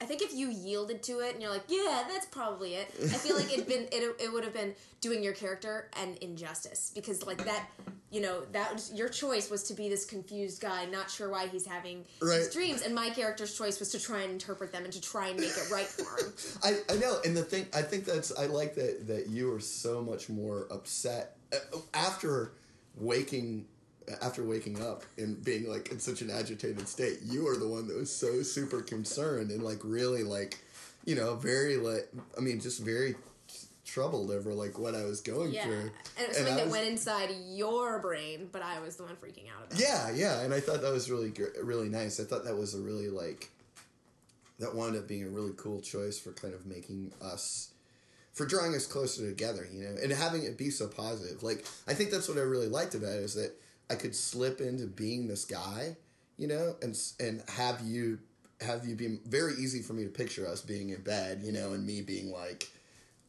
I 0.00 0.04
think 0.04 0.22
if 0.22 0.34
you 0.34 0.48
yielded 0.48 1.02
to 1.04 1.20
it 1.20 1.32
and 1.34 1.42
you're 1.42 1.50
like, 1.50 1.64
yeah, 1.68 2.04
that's 2.08 2.26
probably 2.26 2.74
it. 2.74 2.90
I 3.02 3.16
feel 3.16 3.36
like 3.36 3.52
it'd 3.52 3.66
been 3.66 3.84
it, 3.92 4.16
it 4.20 4.32
would 4.32 4.44
have 4.44 4.52
been 4.52 4.74
doing 5.00 5.22
your 5.22 5.32
character 5.32 5.88
an 6.00 6.16
injustice 6.20 6.92
because 6.94 7.24
like 7.26 7.44
that, 7.44 7.66
you 8.10 8.20
know, 8.20 8.42
that 8.52 8.72
was 8.74 8.92
your 8.92 9.08
choice 9.08 9.50
was 9.50 9.62
to 9.64 9.74
be 9.74 9.88
this 9.88 10.04
confused 10.04 10.60
guy, 10.60 10.84
not 10.86 11.10
sure 11.10 11.28
why 11.30 11.46
he's 11.48 11.66
having 11.66 12.04
Right. 12.20 12.38
these 12.38 12.52
dreams, 12.52 12.82
and 12.82 12.94
my 12.94 13.10
character's 13.10 13.56
choice 13.56 13.78
was 13.80 13.90
to 13.92 14.00
try 14.00 14.20
and 14.22 14.32
interpret 14.32 14.72
them 14.72 14.84
and 14.84 14.92
to 14.92 15.00
try 15.00 15.28
and 15.28 15.40
make 15.40 15.50
it 15.50 15.70
right 15.70 15.86
for 15.86 16.22
him. 16.24 16.32
I, 16.62 16.94
I 16.94 16.96
know, 16.98 17.18
and 17.24 17.36
the 17.36 17.42
thing 17.42 17.66
I 17.74 17.82
think 17.82 18.04
that's 18.04 18.36
I 18.38 18.46
like 18.46 18.74
that 18.74 19.06
that 19.08 19.28
you 19.28 19.52
are 19.54 19.60
so 19.60 20.02
much 20.02 20.28
more 20.28 20.66
upset 20.70 21.36
uh, 21.52 21.78
after 21.94 22.52
waking 22.96 23.66
after 24.22 24.44
waking 24.44 24.80
up 24.82 25.04
and 25.18 25.42
being 25.44 25.68
like 25.68 25.90
in 25.90 25.98
such 25.98 26.22
an 26.22 26.30
agitated 26.30 26.86
state. 26.88 27.18
You 27.24 27.44
were 27.44 27.56
the 27.56 27.68
one 27.68 27.88
that 27.88 27.96
was 27.96 28.10
so 28.14 28.42
super 28.42 28.80
concerned 28.82 29.50
and 29.50 29.62
like 29.62 29.80
really 29.82 30.22
like 30.22 30.58
you 31.04 31.14
know 31.14 31.34
very 31.36 31.76
like 31.76 32.08
I 32.36 32.40
mean 32.40 32.60
just 32.60 32.80
very 32.84 33.16
troubled 33.84 34.30
over 34.30 34.52
like 34.52 34.78
what 34.78 34.94
I 34.94 35.04
was 35.04 35.20
going 35.20 35.52
Yeah, 35.52 35.64
through. 35.64 35.90
and 36.18 36.26
it 36.26 36.28
was 36.28 36.36
And 36.36 36.36
something 36.36 36.52
I 36.52 36.56
that 36.56 36.64
was- 36.66 36.72
went 36.72 36.86
inside 36.88 37.30
your 37.48 37.98
brain, 38.00 38.48
but 38.50 38.60
I 38.62 38.80
was 38.80 38.96
the 38.96 39.04
one 39.04 39.14
freaking 39.16 39.48
out 39.48 39.66
about. 39.66 39.78
it. 39.78 39.80
Yeah, 39.80 40.10
yeah, 40.10 40.40
and 40.40 40.52
I 40.52 40.60
thought 40.60 40.82
that 40.82 40.92
was 40.92 41.10
really 41.10 41.32
really 41.62 41.88
nice. 41.88 42.18
I 42.20 42.24
thought 42.24 42.44
that 42.44 42.56
was 42.56 42.74
a 42.74 42.80
really 42.80 43.08
like 43.08 43.50
that 44.58 44.74
wound 44.74 44.96
up 44.96 45.06
being 45.06 45.24
a 45.24 45.28
really 45.28 45.52
cool 45.56 45.80
choice 45.80 46.18
for 46.18 46.32
kind 46.32 46.54
of 46.54 46.66
making 46.66 47.12
us 47.20 47.70
for 48.32 48.44
drawing 48.46 48.74
us 48.74 48.86
closer 48.86 49.26
together, 49.26 49.66
you 49.72 49.82
know, 49.84 49.94
and 50.02 50.12
having 50.12 50.42
it 50.42 50.58
be 50.58 50.68
so 50.70 50.86
positive. 50.88 51.42
Like 51.42 51.64
I 51.86 51.94
think 51.94 52.10
that's 52.10 52.28
what 52.28 52.38
I 52.38 52.42
really 52.42 52.68
liked 52.68 52.94
about 52.94 53.12
it 53.14 53.22
is 53.22 53.34
that 53.34 53.52
I 53.90 53.94
could 53.94 54.14
slip 54.14 54.60
into 54.60 54.86
being 54.86 55.28
this 55.28 55.44
guy, 55.44 55.96
you 56.36 56.48
know, 56.48 56.76
and 56.82 56.98
and 57.20 57.42
have 57.48 57.80
you 57.82 58.18
have 58.60 58.86
you 58.86 58.94
be 58.94 59.18
very 59.26 59.54
easy 59.54 59.82
for 59.82 59.92
me 59.92 60.04
to 60.04 60.10
picture 60.10 60.46
us 60.46 60.60
being 60.60 60.90
in 60.90 61.02
bed, 61.02 61.42
you 61.44 61.52
know, 61.52 61.72
and 61.72 61.86
me 61.86 62.00
being 62.02 62.30
like 62.32 62.68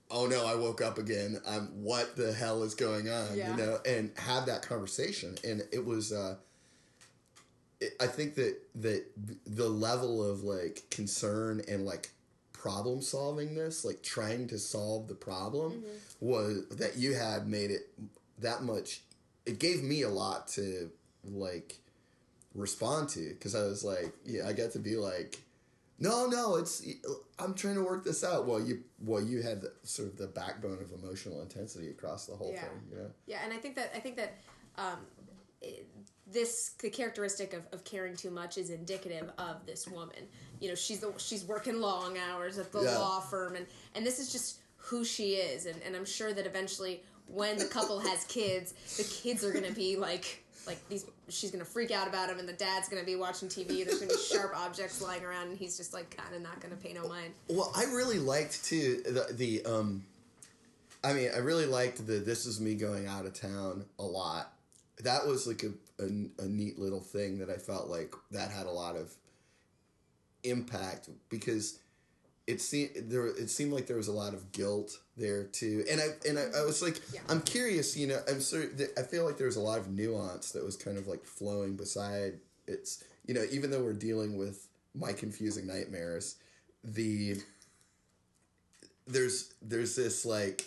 oh 0.10 0.26
no, 0.26 0.46
I 0.46 0.56
woke 0.56 0.82
up 0.82 0.98
again. 0.98 1.42
I'm 1.48 1.84
what 1.84 2.16
the 2.16 2.34
hell 2.34 2.64
is 2.64 2.76
going 2.76 3.10
on? 3.10 3.36
Yeah. 3.36 3.52
You 3.52 3.58
know, 3.58 3.80
and 3.86 4.12
have 4.18 4.46
that 4.46 4.62
conversation. 4.62 5.36
And 5.44 5.64
it 5.72 5.86
was 5.86 6.12
uh 6.12 6.36
it, 7.80 7.94
I 8.00 8.08
think 8.08 8.36
that 8.36 8.58
that 8.76 9.06
the 9.46 9.70
level 9.70 10.30
of 10.30 10.44
like 10.44 10.84
concern 10.90 11.62
and 11.68 11.86
like 11.86 12.12
problem 12.54 13.02
solving 13.02 13.56
this, 13.56 13.86
like 13.86 14.02
trying 14.02 14.48
to 14.48 14.58
solve 14.58 15.08
the 15.08 15.16
problem 15.16 15.84
was 16.20 16.68
that 16.70 16.98
you 16.98 17.14
had 17.14 17.48
made 17.48 17.72
it 17.72 17.90
that 18.40 18.64
much 18.64 19.02
it 19.48 19.60
gave 19.60 19.84
me 19.84 20.01
a 20.04 20.10
lot 20.10 20.48
to 20.50 20.92
like 21.24 21.80
respond 22.54 23.10
to 23.10 23.30
because 23.30 23.56
I 23.56 23.63
was 23.63 23.84
like, 23.84 24.13
yeah, 24.25 24.48
I 24.48 24.54
got 24.54 24.72
to 24.72 24.80
be 24.80 24.96
like, 24.98 25.39
no, 26.00 26.27
no, 26.27 26.56
it's 26.56 26.86
I'm 27.39 27.54
trying 27.54 27.75
to 27.75 27.84
work 27.84 28.04
this 28.04 28.24
out. 28.24 28.46
Well, 28.48 28.62
you 28.62 28.84
well 29.00 29.24
you 29.24 29.42
had 29.42 29.62
the, 29.62 29.72
sort 29.84 30.10
of 30.10 30.18
the 30.18 30.27
backbone 30.27 30.80
of 30.82 30.92
emotional 30.92 31.42
intensity 31.42 31.89
across 31.89 32.25
the 32.27 32.36
whole 32.36 32.51
Yeah. 32.54 32.62
thing. 32.62 32.82
You 32.92 32.98
know? 32.98 33.12
Yeah, 33.25 33.39
and 33.44 33.54
I 33.54 33.58
think 33.58 33.75
that 33.75 33.92
I 33.96 34.00
think 34.00 34.18
that 34.18 34.38
um, 34.77 35.00
it- 35.62 35.88
this 36.30 36.72
the 36.80 36.89
characteristic 36.89 37.54
of, 37.54 37.63
of 37.72 37.86
caring 37.86 38.13
too 38.13 38.30
much 38.30 38.58
is 38.58 38.70
indicative 38.70 39.32
of 39.38 39.66
this 39.66 39.88
woman. 39.88 40.27
You 40.60 40.68
know, 40.70 40.75
she's 40.75 41.00
the 41.00 41.13
she's 41.18 41.46
working 41.46 41.80
long 41.80 42.18
hours 42.18 42.58
at 42.58 42.74
the 42.74 42.82
Yeah. 42.82 42.98
law 42.98 43.22
firm, 43.22 43.56
and 43.56 43.66
and 43.96 44.06
this 44.06 44.20
is 44.20 44.30
just 44.32 44.60
who 44.75 45.06
she 45.06 45.36
is. 45.36 45.66
And, 45.68 45.82
and 45.86 45.96
I'm 45.96 46.06
sure 46.06 46.34
that 46.34 46.46
eventually, 46.46 47.01
when 47.27 47.57
the 47.57 47.65
couple 47.65 48.00
has 48.00 48.24
kids, 48.25 48.74
the 48.98 49.03
kids 49.03 49.43
are 49.43 49.51
gonna 49.51 49.72
be 49.72 49.96
like 49.96 50.43
like 50.65 50.88
these. 50.89 51.05
She's 51.29 51.51
gonna 51.51 51.65
freak 51.65 51.91
out 51.91 52.07
about 52.07 52.29
him, 52.29 52.39
and 52.39 52.48
the 52.48 52.53
dad's 52.53 52.89
gonna 52.89 53.03
be 53.03 53.15
watching 53.15 53.50
TV. 53.50 53.86
There's 53.86 54.00
gonna 54.00 54.12
be 54.12 54.17
sharp 54.17 54.53
objects 54.55 55.01
lying 55.01 55.24
around, 55.24 55.50
and 55.50 55.57
he's 55.57 55.77
just 55.77 55.93
like 55.93 56.15
kind 56.15 56.36
of 56.36 56.41
not 56.41 56.60
gonna 56.60 56.75
pay 56.75 56.93
no 56.93 57.07
mind. 57.07 57.34
Well, 57.48 57.72
I 57.75 57.86
really 57.86 58.19
liked 58.19 58.63
too 58.63 59.01
the 59.03 59.34
the 59.34 59.65
um. 59.65 60.03
I 61.03 61.13
mean, 61.13 61.29
I 61.34 61.39
really 61.39 61.65
liked 61.65 62.05
the 62.05 62.19
"This 62.19 62.46
is 62.46 62.60
me 62.60 62.75
going 62.75 63.07
out 63.07 63.25
of 63.25 63.34
town" 63.34 63.86
a 63.98 64.03
lot. 64.03 64.53
That 65.03 65.27
was 65.27 65.46
like 65.46 65.63
a, 65.63 66.03
a, 66.03 66.43
a 66.43 66.48
neat 66.48 66.79
little 66.79 67.01
thing 67.01 67.38
that 67.39 67.50
I 67.50 67.57
felt 67.57 67.88
like 67.88 68.13
that 68.31 68.50
had 68.50 68.65
a 68.65 68.72
lot 68.72 68.96
of 68.96 69.13
impact 70.43 71.10
because 71.29 71.79
it 72.48 72.62
seemed 72.62 72.92
there 73.10 73.27
it 73.27 73.50
seemed 73.50 73.74
like 73.74 73.88
there 73.88 73.98
was 73.98 74.08
a 74.08 74.12
lot 74.13 74.34
of 74.34 74.51
guilt 74.51 75.00
there 75.18 75.44
too 75.44 75.84
and 75.92 76.00
i 76.01 76.08
and 76.27 76.39
i, 76.39 76.44
I 76.60 76.63
was 76.63 76.82
like 76.82 77.01
Yeah. 77.13 77.20
i'm 77.30 77.42
curious 77.42 77.96
you 77.98 78.08
know 78.08 78.20
i'm 78.30 78.42
sorry 78.42 78.70
i 78.98 79.01
feel 79.04 79.25
like 79.25 79.38
there 79.38 79.48
was 79.48 79.58
a 79.58 79.62
lot 79.62 79.80
of 79.80 79.89
nuance 79.89 80.51
that 80.51 80.63
was 80.63 80.75
kind 80.77 80.98
of 80.98 81.08
like 81.08 81.25
flowing 81.25 81.75
beside 81.75 82.39
it's 82.68 83.04
you 83.25 83.34
know 83.34 83.46
even 83.51 83.70
though 83.72 83.84
we're 83.84 83.94
dealing 83.94 84.38
with 84.38 84.68
my 84.96 85.13
confusing 85.13 85.68
nightmares 85.68 86.36
the 86.84 87.36
there's 89.08 89.54
there's 89.62 89.96
this 89.96 90.25
like 90.25 90.66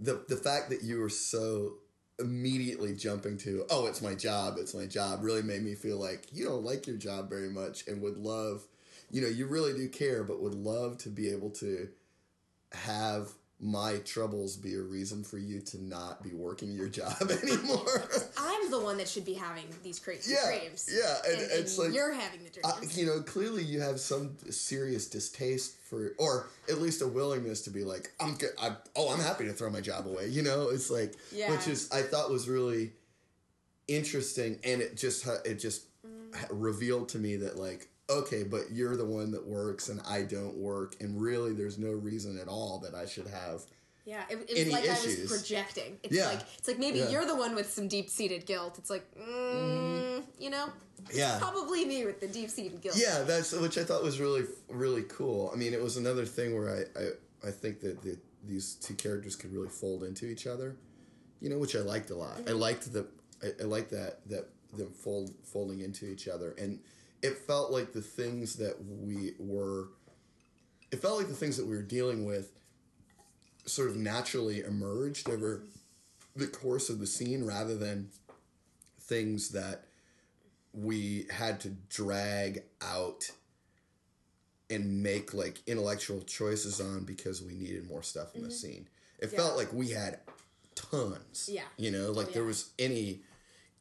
the 0.00 0.24
the 0.28 0.36
fact 0.36 0.70
that 0.70 0.82
you 0.82 0.98
were 0.98 1.08
so 1.08 1.74
immediately 2.18 2.94
jumping 2.94 3.36
to 3.36 3.64
oh 3.70 3.86
it's 3.86 4.02
my 4.02 4.14
job 4.14 4.56
it's 4.58 4.74
my 4.74 4.86
job 4.86 5.20
really 5.22 5.42
made 5.42 5.62
me 5.62 5.74
feel 5.74 5.98
like 5.98 6.26
you 6.32 6.44
don't 6.44 6.62
like 6.64 6.86
your 6.86 6.96
job 6.96 7.28
very 7.28 7.48
much 7.48 7.86
and 7.88 8.00
would 8.02 8.16
love 8.18 8.62
you 9.12 9.20
know 9.22 9.28
you 9.28 9.46
really 9.46 9.72
do 9.74 9.88
care 9.88 10.24
but 10.24 10.40
would 10.42 10.54
love 10.54 10.98
to 10.98 11.08
be 11.08 11.28
able 11.30 11.50
to 11.50 11.88
have 12.72 13.28
my 13.64 13.98
troubles 13.98 14.56
be 14.56 14.74
a 14.74 14.80
reason 14.80 15.22
for 15.22 15.38
you 15.38 15.60
to 15.60 15.80
not 15.80 16.20
be 16.24 16.32
working 16.32 16.72
your 16.72 16.88
job 17.00 17.14
anymore. 17.44 18.10
I'm 18.36 18.70
the 18.72 18.80
one 18.80 18.96
that 18.96 19.08
should 19.08 19.24
be 19.24 19.34
having 19.34 19.66
these 19.84 20.00
crazy 20.00 20.32
yeah, 20.34 20.48
dreams. 20.58 20.90
yeah, 20.92 21.14
and, 21.30 21.40
And, 21.42 21.50
it's 21.52 21.78
and 21.78 21.86
like 21.86 21.94
you're 21.94 22.12
having 22.12 22.40
the 22.42 22.50
dreams. 22.50 22.98
you 22.98 23.06
know, 23.06 23.20
clearly 23.22 23.62
you 23.62 23.80
have 23.80 24.00
some 24.00 24.36
serious 24.50 25.06
distaste 25.06 25.76
for, 25.88 26.12
or 26.18 26.48
at 26.68 26.80
least 26.80 27.02
a 27.02 27.06
willingness 27.06 27.60
to 27.62 27.70
be 27.70 27.84
like, 27.84 28.10
I'm 28.18 28.34
good. 28.34 28.50
I, 28.60 28.74
oh, 28.96 29.12
I'm 29.14 29.20
happy 29.20 29.44
to 29.44 29.52
throw 29.52 29.70
my 29.70 29.80
job 29.80 30.08
away. 30.08 30.26
You 30.26 30.42
know, 30.42 30.70
it's 30.70 30.90
like, 30.90 31.14
Yeah. 31.30 31.52
which 31.52 31.68
is 31.68 31.88
I 31.92 32.02
thought 32.02 32.30
was 32.30 32.48
really 32.48 32.90
interesting, 33.86 34.58
and 34.64 34.80
it 34.82 34.96
just 34.96 35.24
it 35.44 35.56
just 35.60 35.82
Mm. 36.04 36.46
revealed 36.50 37.10
to 37.10 37.18
me 37.18 37.36
that 37.36 37.56
like, 37.58 37.86
okay, 38.10 38.42
but 38.42 38.70
you're 38.72 38.96
the 38.96 39.04
one 39.04 39.30
that 39.32 39.46
works, 39.46 39.88
and 39.88 40.00
I 40.06 40.22
don't 40.22 40.56
work, 40.56 40.96
and 41.00 41.20
really, 41.20 41.52
there's 41.52 41.78
no 41.78 41.90
reason 41.92 42.38
at 42.38 42.48
all 42.48 42.78
that 42.80 42.94
I 42.94 43.06
should 43.06 43.26
have. 43.28 43.62
yeah, 44.04 44.24
it, 44.28 44.34
it 44.34 44.50
was 44.50 44.58
any 44.58 44.70
like 44.70 44.88
I 44.88 44.92
issues. 44.94 45.30
was 45.30 45.40
projecting. 45.40 45.96
It's 46.02 46.12
Yeah. 46.14 46.26
like 46.26 46.40
it's 46.58 46.66
like 46.66 46.78
maybe 46.80 46.98
Yeah. 46.98 47.10
you're 47.10 47.24
the 47.24 47.36
one 47.36 47.54
with 47.54 47.72
some 47.72 47.86
deep 47.86 48.10
seated 48.10 48.46
guilt. 48.46 48.76
It's 48.78 48.90
like, 48.90 49.04
mm, 49.16 50.24
you 50.40 50.50
know, 50.50 50.70
Yeah. 51.12 51.38
probably 51.38 51.84
me 51.84 52.04
with 52.04 52.18
the 52.20 52.26
deep 52.26 52.50
seated 52.50 52.80
guilt. 52.80 52.96
Yeah, 52.98 53.22
that's 53.22 53.52
which 53.52 53.78
I 53.78 53.84
thought 53.84 54.02
was 54.02 54.18
really 54.18 54.44
really 54.68 55.04
cool. 55.04 55.50
I 55.54 55.56
mean, 55.56 55.72
it 55.72 55.80
was 55.80 55.96
another 55.96 56.26
thing 56.26 56.52
where 56.56 56.68
I 56.78 57.00
I, 57.00 57.48
I 57.48 57.50
think 57.52 57.80
that 57.80 58.02
the, 58.02 58.18
these 58.44 58.74
two 58.74 58.94
characters 58.94 59.36
could 59.36 59.52
really 59.52 59.68
fold 59.68 60.02
into 60.02 60.26
each 60.26 60.48
other, 60.48 60.74
you 61.40 61.48
know, 61.48 61.58
which 61.58 61.76
I 61.76 61.80
liked 61.80 62.10
a 62.10 62.16
lot. 62.16 62.40
I 62.48 62.52
liked 62.52 62.92
the 62.92 63.06
I, 63.40 63.52
I 63.60 63.64
liked 63.66 63.90
that 63.92 64.28
that 64.30 64.48
them 64.76 64.90
fold 64.92 65.32
folding 65.44 65.80
into 65.80 66.06
each 66.06 66.26
other, 66.26 66.56
and 66.58 66.80
it 67.22 67.38
felt 67.38 67.70
like 67.70 67.92
the 67.92 68.02
things 68.02 68.56
that 68.56 68.76
we 68.84 69.32
were. 69.38 69.88
It 70.90 71.00
felt 71.00 71.18
like 71.18 71.28
the 71.28 71.34
things 71.34 71.56
that 71.56 71.66
we 71.66 71.74
were 71.74 71.82
dealing 71.82 72.26
with 72.26 72.52
sort 73.64 73.88
of 73.88 73.96
naturally 73.96 74.60
emerged 74.60 75.30
over 75.30 75.62
the 76.34 76.46
course 76.46 76.90
of 76.90 76.98
the 76.98 77.06
scene 77.06 77.46
rather 77.46 77.76
than 77.76 78.10
things 79.00 79.50
that 79.50 79.84
we 80.72 81.26
had 81.30 81.60
to 81.60 81.68
drag 81.88 82.62
out 82.82 83.30
and 84.68 85.02
make 85.02 85.34
like 85.34 85.60
intellectual 85.66 86.22
choices 86.22 86.80
on 86.80 87.04
because 87.04 87.42
we 87.42 87.54
needed 87.54 87.88
more 87.88 88.02
stuff 88.02 88.34
in 88.34 88.42
the 88.42 88.48
mm-hmm. 88.48 88.56
scene. 88.56 88.88
It 89.18 89.30
Yeah. 89.30 89.38
felt 89.38 89.56
like 89.56 89.72
we 89.72 89.90
had 89.90 90.20
tons. 90.74 91.48
Yeah. 91.50 91.64
You 91.76 91.90
know, 91.90 92.10
like 92.10 92.28
Oh, 92.28 92.32
there 92.32 92.44
was 92.44 92.70
any 92.78 93.22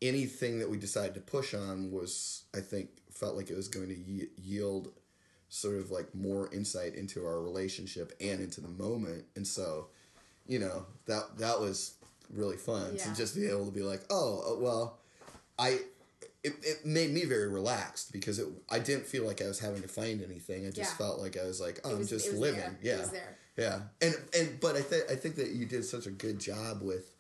anything 0.02 0.60
that 0.60 0.70
we 0.70 0.78
decided 0.78 1.14
to 1.14 1.22
push 1.22 1.54
on 1.54 1.92
was 1.92 2.44
I 2.56 2.60
think 2.60 2.90
felt 3.14 3.36
like 3.36 3.50
it 3.50 3.56
was 3.56 3.68
going 3.68 3.90
to 3.90 3.96
ye- 3.98 4.30
yield 4.38 4.92
sort 5.50 5.78
of 5.78 5.92
like 5.92 6.14
more 6.16 6.50
insight 6.54 6.96
into 6.96 7.26
our 7.26 7.42
relationship 7.42 8.14
and 8.22 8.40
into 8.40 8.62
the 8.62 8.70
moment. 8.70 9.26
And 9.36 9.46
so, 9.46 9.88
you 10.48 10.60
know, 10.60 10.86
that 11.08 11.38
that 11.40 11.60
was 11.60 11.96
really 12.34 12.58
fun 12.58 12.96
Yeah. 12.96 13.04
to 13.04 13.14
just 13.16 13.36
be 13.36 13.48
able 13.48 13.66
to 13.66 13.72
be 13.72 13.82
like, 13.84 14.02
"Oh, 14.10 14.54
uh, 14.56 14.60
well, 14.60 15.00
I 15.60 15.80
it, 16.44 16.54
it 16.64 16.86
made 16.86 17.12
me 17.12 17.24
very 17.26 17.48
relaxed 17.50 18.12
because 18.12 18.40
it 18.40 18.48
I 18.70 18.80
didn't 18.80 19.06
feel 19.06 19.26
like 19.26 19.42
I 19.42 19.48
was 19.48 19.60
having 19.60 19.82
to 19.84 19.88
find 19.88 20.24
anything. 20.24 20.66
I 20.66 20.70
just 20.72 20.92
Yeah. 20.92 20.98
felt 20.98 21.20
like 21.20 21.38
I 21.38 21.44
was 21.46 21.60
like, 21.62 21.80
oh, 21.84 21.98
was- 21.98 22.12
I'm 22.12 22.18
just 22.18 22.34
living. 22.34 22.60
there. 22.62 22.78
Yeah. 22.82 23.10
Yeah. 23.58 23.82
And 24.02 24.16
and 24.34 24.60
but 24.60 24.76
I 24.76 24.82
think 24.82 25.04
I 25.12 25.16
think 25.16 25.36
that 25.36 25.50
you 25.50 25.66
did 25.66 25.84
such 25.86 26.08
a 26.08 26.12
good 26.12 26.40
job 26.40 26.82
with 26.82 27.14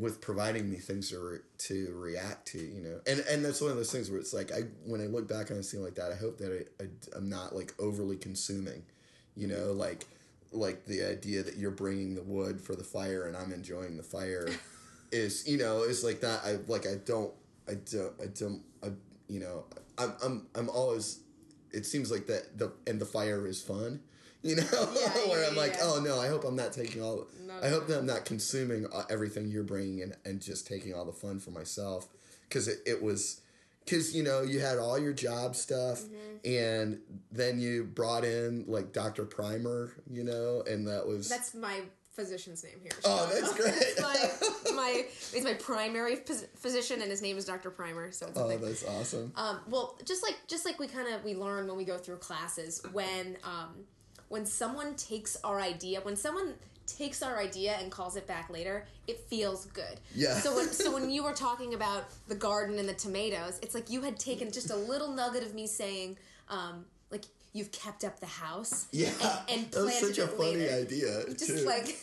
with 0.00 0.20
providing 0.20 0.70
me 0.70 0.76
things 0.76 1.10
to 1.10 1.18
re- 1.18 1.38
to 1.58 1.92
react 1.94 2.48
to, 2.48 2.58
you 2.58 2.80
know. 2.80 3.00
And 3.06 3.20
and 3.30 3.44
that's 3.44 3.60
one 3.60 3.70
of 3.70 3.76
those 3.76 3.92
things 3.92 4.10
where 4.10 4.18
it's 4.18 4.32
like 4.32 4.50
I 4.50 4.62
when 4.86 5.00
I 5.00 5.06
look 5.06 5.28
back 5.28 5.50
on 5.50 5.58
a 5.58 5.62
scene 5.62 5.82
like 5.82 5.94
that, 5.96 6.10
I 6.10 6.16
hope 6.16 6.38
that 6.38 6.66
I, 6.80 6.84
I 6.84 7.16
am 7.16 7.28
not 7.28 7.54
like 7.54 7.74
overly 7.78 8.16
consuming, 8.16 8.82
you 9.36 9.46
know, 9.46 9.54
mm-hmm. 9.56 9.78
like 9.78 10.06
like 10.52 10.86
the 10.86 11.04
idea 11.04 11.42
that 11.42 11.56
you're 11.56 11.70
bringing 11.70 12.14
the 12.14 12.22
wood 12.22 12.60
for 12.60 12.74
the 12.74 12.82
fire 12.82 13.26
and 13.26 13.36
I'm 13.36 13.52
enjoying 13.52 13.96
the 13.96 14.02
fire 14.02 14.48
is 15.12 15.46
you 15.46 15.58
know 15.58 15.82
is 15.82 16.02
like 16.02 16.20
that. 16.22 16.40
I 16.44 16.58
like 16.66 16.86
I 16.86 16.94
don't 17.04 17.32
I 17.68 17.74
don't 17.74 18.14
I 18.20 18.26
don't 18.26 18.62
I 18.82 18.88
you 19.28 19.40
know 19.40 19.64
I'm 19.98 20.14
I'm 20.24 20.46
I'm 20.54 20.70
always 20.70 21.20
it 21.72 21.86
seems 21.86 22.10
like 22.10 22.26
that 22.26 22.58
the 22.58 22.72
and 22.86 23.00
the 23.00 23.06
fire 23.06 23.46
is 23.46 23.60
fun 23.60 24.00
you 24.42 24.56
know 24.56 24.62
Yeah, 24.72 25.08
where 25.28 25.42
yeah, 25.42 25.48
I'm 25.48 25.56
like 25.56 25.74
yeah. 25.74 25.80
oh 25.84 26.00
no 26.04 26.18
I 26.20 26.28
hope 26.28 26.44
I'm 26.44 26.56
not 26.56 26.72
taking 26.72 27.02
all 27.02 27.26
No, 27.46 27.54
I 27.62 27.68
hope 27.68 27.86
that 27.88 27.98
I'm 27.98 28.06
not 28.06 28.24
consuming 28.24 28.86
uh, 28.92 29.04
everything 29.10 29.48
you're 29.50 29.62
bringing 29.64 30.02
and 30.02 30.16
and 30.24 30.40
just 30.40 30.66
taking 30.66 30.94
all 30.94 31.04
the 31.04 31.12
fun 31.12 31.38
for 31.40 31.50
myself 31.50 32.08
because 32.48 32.68
it, 32.68 32.78
it 32.86 33.02
was 33.02 33.40
because 33.84 34.14
you 34.14 34.22
know 34.22 34.42
you 34.42 34.60
had 34.60 34.78
all 34.78 34.98
your 34.98 35.12
job 35.12 35.54
stuff 35.56 36.00
Mm-hmm. 36.00 36.48
and 36.54 36.98
then 37.30 37.60
you 37.60 37.84
brought 37.84 38.24
in 38.24 38.64
like 38.66 38.92
Dr. 38.92 39.24
Primer 39.26 39.92
you 40.10 40.24
know 40.24 40.62
and 40.66 40.86
that 40.88 41.06
was 41.06 41.28
That's 41.28 41.54
my 41.54 41.80
physician's 42.12 42.62
name 42.64 42.78
here. 42.82 42.92
Oh, 43.04 43.30
that's 43.32 43.52
great. 43.60 43.72
it's 43.76 44.00
my, 44.70 44.74
my 44.74 45.04
it's 45.32 45.44
my 45.44 45.54
primary 45.54 46.16
phys- 46.16 46.46
physician, 46.56 47.00
and 47.02 47.10
his 47.10 47.22
name 47.22 47.36
is 47.38 47.44
Doctor 47.44 47.70
Primer. 47.70 48.10
So 48.12 48.30
oh 48.36 48.56
that's 48.56 48.84
awesome 48.86 49.32
Um, 49.36 49.60
well, 49.68 49.96
just 50.04 50.22
like 50.22 50.36
just 50.48 50.64
like 50.64 50.78
we 50.78 50.86
kind 50.86 51.08
of 51.14 51.22
we 51.24 51.34
learn 51.34 51.66
when 51.68 51.76
we 51.76 51.84
go 51.84 51.96
through 51.98 52.16
classes 52.16 52.82
when 52.92 53.36
um, 53.44 53.84
when 54.30 54.46
someone 54.46 54.94
takes 54.94 55.36
our 55.44 55.60
idea 55.60 56.00
when 56.00 56.16
someone 56.16 56.54
takes 56.86 57.22
our 57.22 57.38
idea 57.38 57.76
and 57.80 57.90
calls 57.92 58.16
it 58.16 58.26
back 58.26 58.50
later, 58.50 58.84
it 59.06 59.20
feels 59.28 59.66
good. 59.66 60.00
Yeah. 60.14 60.34
So 60.34 60.56
when 60.56 60.66
so 60.68 60.92
when 60.92 61.08
you 61.14 61.22
were 61.22 61.34
talking 61.34 61.74
about 61.74 62.04
the 62.26 62.34
garden 62.34 62.78
and 62.78 62.88
the 62.88 62.94
tomatoes, 62.94 63.58
it's 63.62 63.74
like 63.74 63.90
you 63.90 64.00
had 64.02 64.18
taken 64.18 64.50
just 64.50 64.70
a 64.70 64.76
little 64.76 65.12
nugget 65.12 65.44
of 65.44 65.54
me 65.54 65.66
saying, 65.66 66.16
um, 66.48 66.84
like 67.10 67.26
you've 67.52 67.70
kept 67.72 68.04
up 68.04 68.18
the 68.20 68.26
house. 68.26 68.86
yeah 68.92 69.10
And, 69.48 69.60
and 69.62 69.70
that 69.72 69.82
was 69.84 69.98
planted 69.98 70.16
such 70.16 70.18
a 70.18 70.24
it 70.24 70.36
funny 70.36 70.56
later. 70.56 70.74
idea 70.74 71.24
Just 71.34 71.46
too. 71.58 71.66
like. 71.66 71.98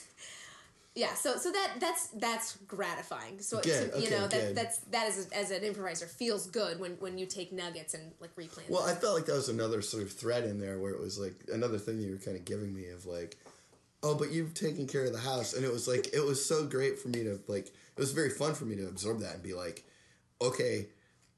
Yeah, 0.98 1.14
so 1.14 1.38
so 1.38 1.52
that 1.52 1.74
that's 1.80 2.08
that's 2.08 2.58
gratifying. 2.68 3.40
So 3.40 3.62
Good, 3.62 3.94
so, 3.94 4.00
you 4.00 4.08
okay, 4.08 4.16
know 4.16 4.28
that 4.28 4.32
good. 4.32 4.56
that's 4.56 4.80
that 4.80 5.08
is 5.08 5.30
as 5.30 5.52
an 5.52 5.64
improviser 5.64 6.08
feels 6.08 6.48
good 6.48 6.80
when 6.80 6.94
when 6.94 7.20
you 7.20 7.28
take 7.28 7.54
nuggets 7.54 7.94
and 7.94 8.12
like 8.20 8.32
replant. 8.36 8.68
Well, 8.68 8.84
them. 8.84 8.98
I 8.98 9.00
felt 9.00 9.14
like 9.14 9.28
that 9.28 9.36
was 9.36 9.48
another 9.48 9.84
sort 9.84 10.02
of 10.02 10.12
thread 10.12 10.46
in 10.46 10.60
there 10.60 10.80
where 10.80 10.92
it 10.92 11.00
was 11.00 11.20
like 11.20 11.36
another 11.54 11.78
thing 11.78 12.02
you 12.02 12.12
were 12.12 12.18
kind 12.18 12.36
of 12.36 12.46
giving 12.46 12.74
me 12.74 12.88
of 12.88 13.06
like, 13.06 13.38
oh, 14.02 14.16
but 14.16 14.32
you've 14.32 14.56
taken 14.56 14.88
care 14.88 15.06
of 15.06 15.14
the 15.14 15.20
house, 15.20 15.54
and 15.54 15.64
it 15.64 15.72
was 15.72 15.88
like 15.88 16.08
it 16.14 16.26
was 16.26 16.44
so 16.44 16.66
great 16.66 16.98
for 16.98 17.10
me 17.10 17.24
to 17.26 17.40
like 17.48 17.68
it 17.68 18.00
was 18.00 18.12
very 18.12 18.32
fun 18.32 18.56
for 18.56 18.66
me 18.66 18.76
to 18.78 18.88
absorb 18.88 19.20
that 19.20 19.36
and 19.36 19.44
be 19.44 19.54
like, 19.54 19.84
okay, 20.42 20.88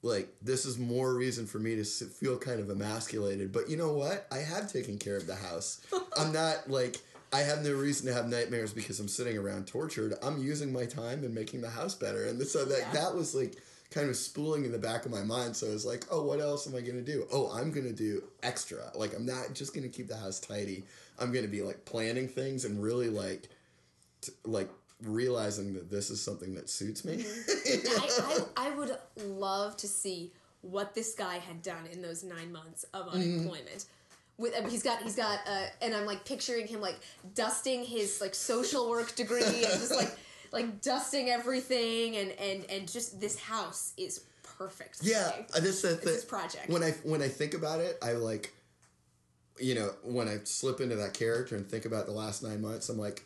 like 0.03 0.33
this 0.41 0.65
is 0.65 0.79
more 0.79 1.13
reason 1.13 1.45
for 1.45 1.59
me 1.59 1.75
to 1.75 1.83
feel 1.83 2.37
kind 2.37 2.61
of 2.61 2.69
emasculated. 2.69 3.51
But 3.51 3.69
you 3.69 3.75
know 3.75 3.91
what? 3.91 4.25
I 4.31 4.37
have 4.37 4.71
taken 4.71 4.97
care 4.97 5.17
of 5.17 5.27
the 5.27 5.35
house. 5.35 5.81
I'm 6.17 6.31
not 6.31 6.69
like. 6.69 7.01
I 7.31 7.39
have 7.39 7.63
no 7.63 7.73
reason 7.73 8.07
to 8.07 8.13
have 8.13 8.27
nightmares 8.27 8.73
because 8.73 8.99
I'm 8.99 9.07
sitting 9.07 9.37
around 9.37 9.67
tortured. 9.67 10.15
I'm 10.23 10.37
using 10.41 10.73
my 10.73 10.85
time 10.85 11.23
and 11.23 11.33
making 11.33 11.61
the 11.61 11.69
house 11.69 11.93
better, 11.95 12.25
and 12.25 12.41
so 12.47 12.65
that 12.65 12.79
Yeah. 12.79 12.91
that 12.93 13.15
was 13.15 13.35
like 13.35 13.55
kind 13.91 14.09
of 14.09 14.15
spooling 14.15 14.65
in 14.65 14.71
the 14.71 14.77
back 14.79 15.05
of 15.05 15.11
my 15.11 15.23
mind. 15.23 15.55
So 15.55 15.67
I 15.67 15.71
was 15.71 15.85
like, 15.85 16.05
oh, 16.11 16.23
what 16.23 16.39
else 16.39 16.67
am 16.67 16.75
I 16.75 16.81
gonna 16.81 17.01
do? 17.01 17.27
Oh, 17.31 17.51
I'm 17.51 17.71
gonna 17.71 17.91
do 17.91 18.23
extra. 18.43 18.91
Like 18.95 19.15
I'm 19.15 19.25
not 19.25 19.53
just 19.53 19.73
gonna 19.75 19.87
keep 19.89 20.07
the 20.07 20.17
house 20.17 20.39
tidy. 20.39 20.83
I'm 21.19 21.31
gonna 21.31 21.47
be 21.47 21.61
like 21.61 21.85
planning 21.85 22.27
things 22.27 22.65
and 22.65 22.81
really 22.81 23.09
like, 23.09 23.49
t- 24.21 24.31
like 24.45 24.69
realizing 25.03 25.73
that 25.73 25.89
this 25.89 26.09
is 26.09 26.21
something 26.21 26.53
that 26.55 26.69
suits 26.69 27.03
me. 27.05 27.25
I, 27.47 28.39
I, 28.57 28.67
I 28.67 28.69
would 28.75 28.97
love 29.25 29.77
to 29.77 29.87
see 29.87 30.33
what 30.61 30.93
this 30.93 31.13
guy 31.15 31.37
had 31.37 31.61
done 31.61 31.87
in 31.91 32.01
those 32.01 32.23
nine 32.23 32.51
months 32.51 32.85
of 32.93 33.07
Mm-hmm. 33.07 33.47
With 34.39 34.55
he's 34.69 34.81
got 34.81 35.03
he's 35.03 35.15
got 35.15 35.39
uh, 35.47 35.65
and 35.81 35.93
I'm 35.93 36.07
like 36.07 36.25
picturing 36.25 36.65
him 36.65 36.81
like 36.81 36.97
dusting 37.35 37.83
his 37.83 38.19
like 38.21 38.33
social 38.33 38.89
work 38.89 39.15
degree 39.15 39.43
and 39.43 39.53
just 39.53 39.95
like 39.95 40.17
like 40.51 40.81
dusting 40.81 41.29
everything 41.29 42.15
and 42.15 42.31
and 42.31 42.65
and 42.71 42.91
just 42.91 43.19
this 43.19 43.37
house 43.37 43.93
is 43.97 44.21
perfect. 44.59 44.99
Yeah, 45.01 45.31
today. 45.31 45.59
this 45.61 45.83
is 45.83 45.99
the 45.99 46.27
project. 46.27 46.69
When 46.69 46.83
I 46.83 46.91
when 47.03 47.21
I 47.21 47.27
think 47.27 47.53
about 47.53 47.79
it, 47.79 47.97
I 48.03 48.13
like, 48.13 48.53
you 49.59 49.73
know, 49.73 49.91
when 50.03 50.27
I 50.27 50.39
slip 50.43 50.81
into 50.81 50.97
that 50.97 51.13
character 51.13 51.55
and 51.55 51.67
think 51.67 51.85
about 51.85 52.05
the 52.05 52.11
last 52.11 52.43
nine 52.43 52.61
months, 52.61 52.89
I'm 52.89 52.97
like, 52.97 53.23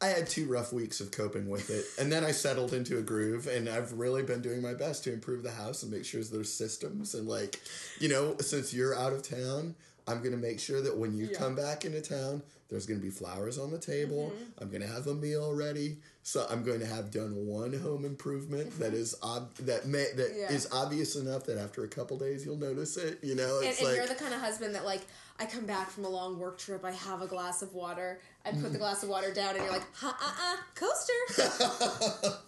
I 0.00 0.08
had 0.08 0.28
two 0.28 0.46
rough 0.46 0.72
weeks 0.72 1.00
of 1.00 1.10
coping 1.10 1.48
with 1.48 1.70
it, 1.70 1.86
and 1.98 2.12
then 2.12 2.24
I 2.24 2.32
settled 2.32 2.74
into 2.74 2.98
a 2.98 3.02
groove, 3.02 3.46
and 3.46 3.68
I've 3.68 3.92
really 3.94 4.22
been 4.22 4.42
doing 4.42 4.60
my 4.60 4.74
best 4.74 5.04
to 5.04 5.12
improve 5.12 5.42
the 5.42 5.52
house 5.52 5.82
and 5.82 5.90
make 5.90 6.04
sure 6.04 6.22
there's 6.22 6.52
systems 6.52 7.14
and 7.14 7.26
like, 7.26 7.60
you 7.98 8.08
know, 8.08 8.36
since 8.40 8.72
you're 8.74 8.96
out 8.96 9.12
of 9.12 9.22
town. 9.22 9.74
I'm 10.06 10.22
gonna 10.22 10.36
make 10.36 10.60
sure 10.60 10.80
that 10.82 10.96
when 10.96 11.14
you 11.16 11.26
Yeah. 11.32 11.38
come 11.38 11.54
back 11.54 11.84
into 11.84 12.00
town, 12.00 12.42
there's 12.68 12.86
gonna 12.86 13.00
be 13.00 13.10
flowers 13.10 13.58
on 13.58 13.70
the 13.70 13.78
table. 13.78 14.32
Mm-hmm. 14.34 14.62
I'm 14.62 14.70
gonna 14.70 14.86
have 14.86 15.06
a 15.06 15.14
meal 15.14 15.54
ready. 15.54 15.98
So 16.26 16.46
I'm 16.48 16.62
going 16.62 16.80
to 16.80 16.86
have 16.86 17.10
done 17.10 17.32
one 17.46 17.74
home 17.74 18.06
improvement 18.06 18.78
that 18.78 18.94
is 18.94 19.14
ob- 19.22 19.54
that 19.56 19.86
may 19.86 20.06
that 20.16 20.30
Mm-hmm. 20.30 20.40
Yeah. 20.40 20.52
is 20.52 20.66
obvious 20.72 21.16
enough 21.16 21.44
that 21.44 21.58
after 21.58 21.84
a 21.84 21.88
couple 21.88 22.16
days 22.18 22.46
you'll 22.46 22.56
notice 22.56 22.96
it. 22.96 23.18
You 23.22 23.34
know, 23.34 23.58
and, 23.58 23.68
and 23.68 23.82
like 23.86 23.96
you're 23.96 24.06
the 24.06 24.14
kind 24.14 24.32
of 24.32 24.40
husband 24.40 24.74
that 24.74 24.86
like 24.86 25.02
I 25.38 25.44
come 25.44 25.66
back 25.66 25.90
from 25.90 26.06
a 26.06 26.08
long 26.08 26.38
work 26.38 26.56
trip, 26.56 26.82
I 26.82 26.92
have 26.92 27.20
a 27.20 27.26
glass 27.26 27.60
of 27.60 27.74
water, 27.74 28.20
I 28.46 28.50
put 28.52 28.60
Mm-hmm. 28.60 28.72
the 28.72 28.78
glass 28.78 29.02
of 29.02 29.10
water 29.10 29.34
down, 29.34 29.54
and 29.56 29.64
you're 29.64 29.72
like, 29.72 29.84
ha 29.94 30.16
uh 30.18 30.54
uh, 30.54 30.56
coaster. 30.74 32.40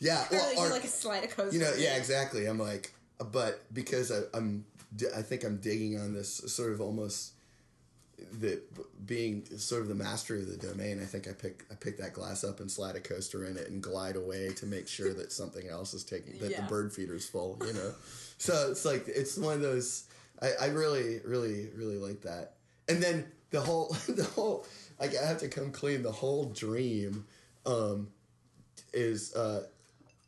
yeah, 0.00 0.24
well, 0.30 0.50
or, 0.50 0.62
you're 0.64 0.70
like 0.70 0.84
a 0.84 0.88
slide 0.88 1.24
of 1.24 1.30
coaster. 1.36 1.56
you 1.56 1.62
know, 1.62 1.72
yeah, 1.78 1.96
exactly. 1.96 2.46
I'm 2.46 2.58
like, 2.58 2.92
but 3.30 3.62
because 3.72 4.10
I, 4.12 4.20
I'm, 4.36 4.64
I 5.16 5.22
think 5.22 5.44
I'm 5.44 5.56
digging 5.58 5.98
on 5.98 6.12
this 6.12 6.34
sort 6.52 6.72
of 6.72 6.80
almost 6.80 7.32
that 8.40 8.62
being 9.06 9.44
sort 9.58 9.82
of 9.82 9.88
the 9.88 9.94
master 9.94 10.36
of 10.36 10.46
the 10.46 10.56
domain, 10.56 11.00
I 11.02 11.06
think 11.06 11.26
I 11.28 11.32
pick 11.32 11.64
I 11.70 11.74
pick 11.74 11.98
that 11.98 12.12
glass 12.12 12.44
up 12.44 12.60
and 12.60 12.70
slide 12.70 12.94
a 12.96 13.00
coaster 13.00 13.44
in 13.44 13.56
it 13.56 13.68
and 13.68 13.82
glide 13.82 14.16
away 14.16 14.50
to 14.56 14.66
make 14.66 14.86
sure 14.88 15.12
that 15.14 15.32
something 15.40 15.68
else 15.68 15.94
is 15.94 16.04
taking 16.04 16.38
that 16.38 16.50
Yeah. 16.50 16.60
the 16.60 16.68
bird 16.68 16.92
feeder's 16.92 17.26
full. 17.26 17.60
You 17.66 17.72
know, 17.72 17.92
so 18.38 18.70
it's 18.70 18.84
like 18.84 19.04
it's 19.08 19.36
one 19.36 19.54
of 19.54 19.60
those. 19.62 20.04
I, 20.40 20.50
I 20.60 20.66
really 20.68 21.20
really 21.24 21.68
really 21.74 21.98
like 21.98 22.22
that. 22.22 22.54
And 22.88 23.02
then 23.02 23.26
the 23.50 23.60
whole 23.60 23.88
the 24.08 24.24
whole 24.24 24.66
like 25.00 25.16
I 25.16 25.26
have 25.26 25.38
to 25.38 25.48
come 25.48 25.72
clean. 25.72 26.02
The 26.02 26.12
whole 26.12 26.44
dream 26.46 27.26
um, 27.66 28.08
is 28.92 29.34
uh, 29.34 29.64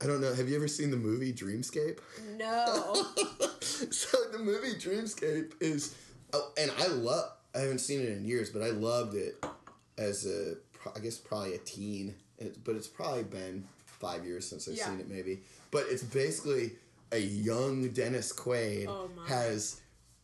I 0.05 0.07
don't 0.07 0.21
know. 0.21 0.35
Have 0.35 0.51
you 0.51 0.57
ever 0.57 0.69
seen 0.69 0.91
the 0.91 0.99
movie 0.99 1.33
Dreamscape? 1.33 1.99
No. 2.37 3.07
so 3.91 4.19
the 4.33 4.39
movie 4.39 4.75
Dreamscape 4.75 5.53
is, 5.61 5.95
oh, 6.35 6.53
and 6.59 6.71
I 6.79 6.89
love. 6.89 7.31
I 7.55 7.61
haven't 7.61 7.79
seen 7.79 8.01
it 8.01 8.11
in 8.11 8.25
years, 8.25 8.51
but 8.51 8.61
I 8.63 8.71
loved 8.71 9.15
it 9.15 9.43
as 9.97 10.27
a, 10.27 10.57
I 10.95 10.99
guess 11.01 11.17
probably 11.17 11.55
a 11.55 11.59
teen. 11.59 12.15
But 12.65 12.75
it's 12.75 12.89
probably 12.89 13.23
been 13.23 13.65
five 13.87 14.27
years 14.27 14.47
since 14.47 14.69
I've 14.69 14.75
Yeah. 14.75 14.87
seen 14.91 15.01
it, 15.01 15.09
maybe. 15.09 15.41
But 15.71 15.87
it's 15.89 16.03
basically 16.03 16.73
a 17.13 17.19
young 17.19 17.89
Dennis 17.91 18.31
Quaid 18.33 18.87
Oh, 18.89 19.09
has, 19.27 19.81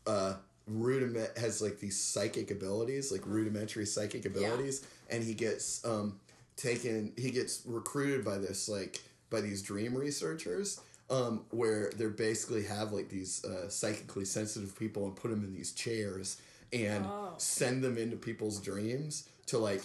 uh, 0.07 0.35
rudiment 0.67 1.39
has 1.39 1.63
like 1.63 1.79
these 1.81 1.99
psychic 1.99 2.51
abilities, 2.51 3.11
like 3.11 3.23
rudimentary 3.25 3.87
psychic 3.87 4.27
abilities, 4.27 4.85
and 5.09 5.25
he 5.25 5.33
gets 5.33 5.83
um 5.87 6.21
taken. 6.57 7.13
He 7.17 7.31
gets 7.31 7.63
recruited 7.65 8.25
by 8.27 8.37
this 8.39 8.69
like 8.69 9.01
by 9.31 9.41
these 9.41 9.63
dream 9.63 9.95
researchers 9.97 10.81
um, 11.09 11.45
where 11.51 11.91
they 11.97 12.07
basically 12.07 12.65
have 12.65 12.93
like 12.93 13.09
these 13.09 13.45
uh, 13.45 13.69
psychically 13.69 14.25
sensitive 14.25 14.79
people 14.79 15.05
and 15.07 15.17
put 15.17 15.31
them 15.31 15.43
in 15.45 15.53
these 15.55 15.73
chairs 15.73 16.41
and 16.73 17.05
Oh. 17.05 17.35
send 17.39 17.83
them 17.83 17.99
into 17.99 18.17
people's 18.17 18.61
dreams 18.61 19.29
to 19.47 19.59
like 19.59 19.83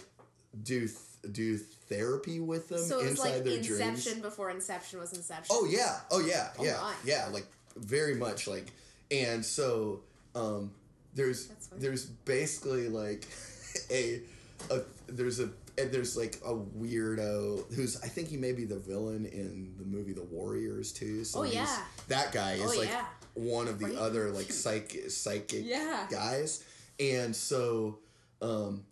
do 0.63 0.81
th- 0.87 0.99
do 1.31 1.57
therapy 1.57 2.39
with 2.39 2.67
them 2.69 2.77
so 2.79 2.99
it's 2.99 3.11
inside 3.11 3.29
like 3.35 3.43
their 3.43 3.57
Inception 3.57 4.11
dreams. 4.13 4.21
before 4.21 4.49
Inception 4.51 4.99
was 4.99 5.13
Inception. 5.13 5.55
Oh 5.57 5.65
yeah, 5.69 5.99
oh 6.11 6.19
yeah, 6.19 6.49
Oh, 6.59 6.63
yeah, 6.63 6.77
my. 6.81 6.93
yeah, 7.03 7.27
like 7.31 7.47
very 7.75 8.15
much 8.15 8.47
like, 8.47 8.67
and 9.11 9.43
so 9.43 10.01
um, 10.35 10.71
there's 11.15 11.49
there's 11.75 12.05
basically 12.05 12.87
like 12.89 13.27
a, 13.91 14.21
a 14.69 14.81
there's 15.07 15.39
a 15.39 15.49
and 15.77 15.91
there's 15.91 16.15
like 16.15 16.37
a 16.45 16.53
weirdo 16.53 17.73
who's 17.73 18.01
I 18.01 18.07
think 18.07 18.27
he 18.29 18.37
may 18.37 18.51
be 18.53 18.65
the 18.65 18.79
villain 18.79 19.25
in 19.25 19.73
the 19.77 19.85
movie 19.85 20.13
The 20.13 20.23
Warriors 20.23 20.91
too. 20.91 21.23
So 21.23 21.39
Oh, 21.39 21.43
yeah. 21.43 21.67
that 22.07 22.31
guy 22.31 22.53
is 22.53 22.61
Oh, 22.73 22.77
like 22.79 22.89
yeah. 22.89 23.05
one 23.33 23.67
of 23.67 23.79
the 23.79 23.87
Right. 23.87 23.95
other 23.95 24.31
like 24.31 24.51
psychic 24.51 25.09
psychic 25.11 25.65
Yeah. 25.65 26.07
guys, 26.09 26.63
and 26.99 27.35
so 27.35 27.99
um, 28.41 28.85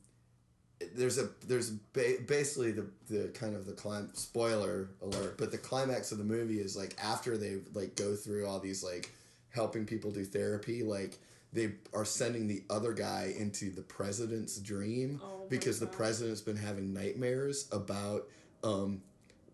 there's 0.96 1.18
a 1.18 1.30
there's 1.48 1.70
ba- 1.70 2.18
basically 2.28 2.72
the 2.74 2.86
the 3.10 3.28
kind 3.30 3.56
of 3.56 3.66
the 3.66 3.72
clim 3.74 4.10
spoiler 4.14 4.90
alert, 5.02 5.38
but 5.38 5.52
the 5.52 5.58
climax 5.58 6.12
of 6.12 6.18
the 6.18 6.24
movie 6.24 6.60
is 6.60 6.76
like 6.76 6.96
after 7.02 7.38
they 7.38 7.60
like 7.74 7.96
go 7.96 8.16
through 8.16 8.46
all 8.46 8.60
these 8.60 8.84
like 8.84 9.10
helping 9.50 9.86
people 9.86 10.12
do 10.12 10.26
therapy, 10.26 10.84
like 10.84 11.18
they 11.54 11.74
are 11.94 12.06
sending 12.06 12.48
the 12.48 12.64
other 12.70 12.94
guy 12.94 13.34
into 13.38 13.70
the 13.70 13.82
president's 13.82 14.58
dream 14.58 15.22
Oh 15.24 15.46
because 15.50 15.80
the 15.80 15.88
president's 15.88 16.42
been 16.42 16.58
having 16.58 16.94
nightmares 16.94 17.68
about 17.72 18.28
um, 18.64 19.02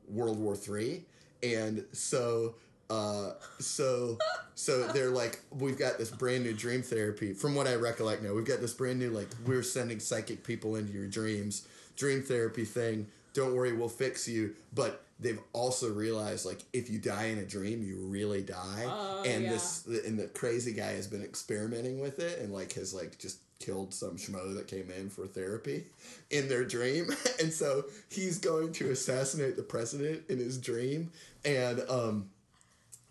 World 0.08 0.40
War 0.40 0.56
Three, 0.56 1.06
and 1.44 1.86
so 1.92 2.56
uh, 2.90 3.32
so 3.60 4.18
so 4.56 4.88
they're 4.94 5.12
like, 5.12 5.40
we've 5.52 5.78
got 5.78 5.98
this 5.98 6.10
brand 6.10 6.44
new 6.44 6.54
dream 6.54 6.82
therapy. 6.82 7.34
From 7.34 7.56
what 7.56 7.68
I 7.68 7.76
recollect 7.76 8.24
now, 8.24 8.34
we've 8.34 8.46
got 8.46 8.62
this 8.62 8.74
brand 8.74 9.00
new 9.00 9.10
like 9.10 9.28
we're 9.46 9.64
sending 9.64 10.00
psychic 10.00 10.44
people 10.44 10.76
into 10.76 10.94
your 10.94 11.08
dreams, 11.08 11.68
dream 11.96 12.22
therapy 12.22 12.66
thing. 12.66 13.08
Don't 13.34 13.56
worry, 13.56 13.74
we'll 13.74 13.90
fix 13.90 14.28
you. 14.28 14.56
But 14.74 15.04
they've 15.20 15.40
also 15.54 15.92
realized 15.92 16.46
like 16.46 16.60
if 16.74 16.90
you 16.90 17.00
die 17.00 17.26
in 17.26 17.40
a 17.40 17.46
dream, 17.46 17.84
you 17.84 17.98
really 17.98 18.42
die. 18.42 18.86
Oh, 18.86 19.24
and 19.26 19.44
yeah. 19.44 19.52
this 19.52 19.86
and 19.86 20.18
the 20.18 20.28
crazy 20.28 20.74
guy 20.74 20.94
has 20.94 21.08
been 21.08 21.24
experimenting 21.24 22.00
with 22.00 22.20
it 22.20 22.40
and 22.40 22.54
like 22.54 22.74
has 22.74 22.94
like 22.94 23.18
just 23.18 23.40
killed 23.60 23.94
some 23.94 24.16
schmo 24.16 24.56
that 24.56 24.68
came 24.70 24.90
in 24.90 25.10
for 25.10 25.28
therapy 25.28 25.84
in 26.32 26.48
their 26.48 26.64
dream 26.64 27.10
and 27.42 27.52
so 27.52 27.84
he's 28.08 28.40
going 28.40 28.72
to 28.72 28.90
assassinate 28.90 29.58
the 29.58 29.62
president 29.62 30.24
in 30.30 30.38
his 30.38 30.58
dream 30.58 31.12
and 31.44 31.82
um 31.90 32.30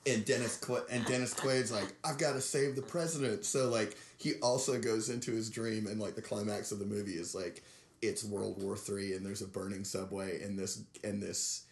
and 0.07 0.25
Dennis 0.25 0.57
Qu- 0.57 0.87
and 0.91 1.05
Dennis 1.05 1.35
Quaid's 1.35 1.71
like, 1.71 1.95
I've 2.05 2.19
got 2.19 2.33
to 2.33 2.41
save 2.41 2.77
the 2.77 2.83
president. 2.83 3.45
So 3.45 3.69
like 3.69 3.97
he 4.17 4.35
also 4.43 4.79
goes 4.81 5.11
into 5.11 5.33
his 5.33 5.51
dream, 5.51 5.87
and 5.87 6.01
like 6.01 6.15
the 6.15 6.23
climax 6.23 6.73
of 6.73 6.79
the 6.79 6.87
movie 6.87 7.13
is 7.13 7.35
like 7.35 7.63
it's 8.01 8.25
World 8.25 8.63
War 8.63 8.77
Three, 8.77 9.15
and 9.15 9.25
there's 9.25 9.43
a 9.43 9.47
burning 9.47 9.85
subway, 9.85 10.43
and 10.43 10.59
this 10.59 10.83
and 11.05 11.23
this 11.23 11.67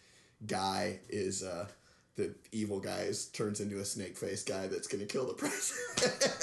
guy 0.45 0.99
is 1.09 1.43
uh 1.43 1.67
the 2.15 2.33
evil 2.51 2.79
guy 2.79 3.01
is 3.01 3.27
turns 3.27 3.59
into 3.59 3.77
a 3.79 3.85
snake 3.85 4.17
faced 4.17 4.47
guy 4.47 4.67
that's 4.67 4.87
gonna 4.87 5.05
kill 5.05 5.27
the 5.27 5.33
president. 5.33 6.33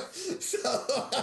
so. 0.42 0.84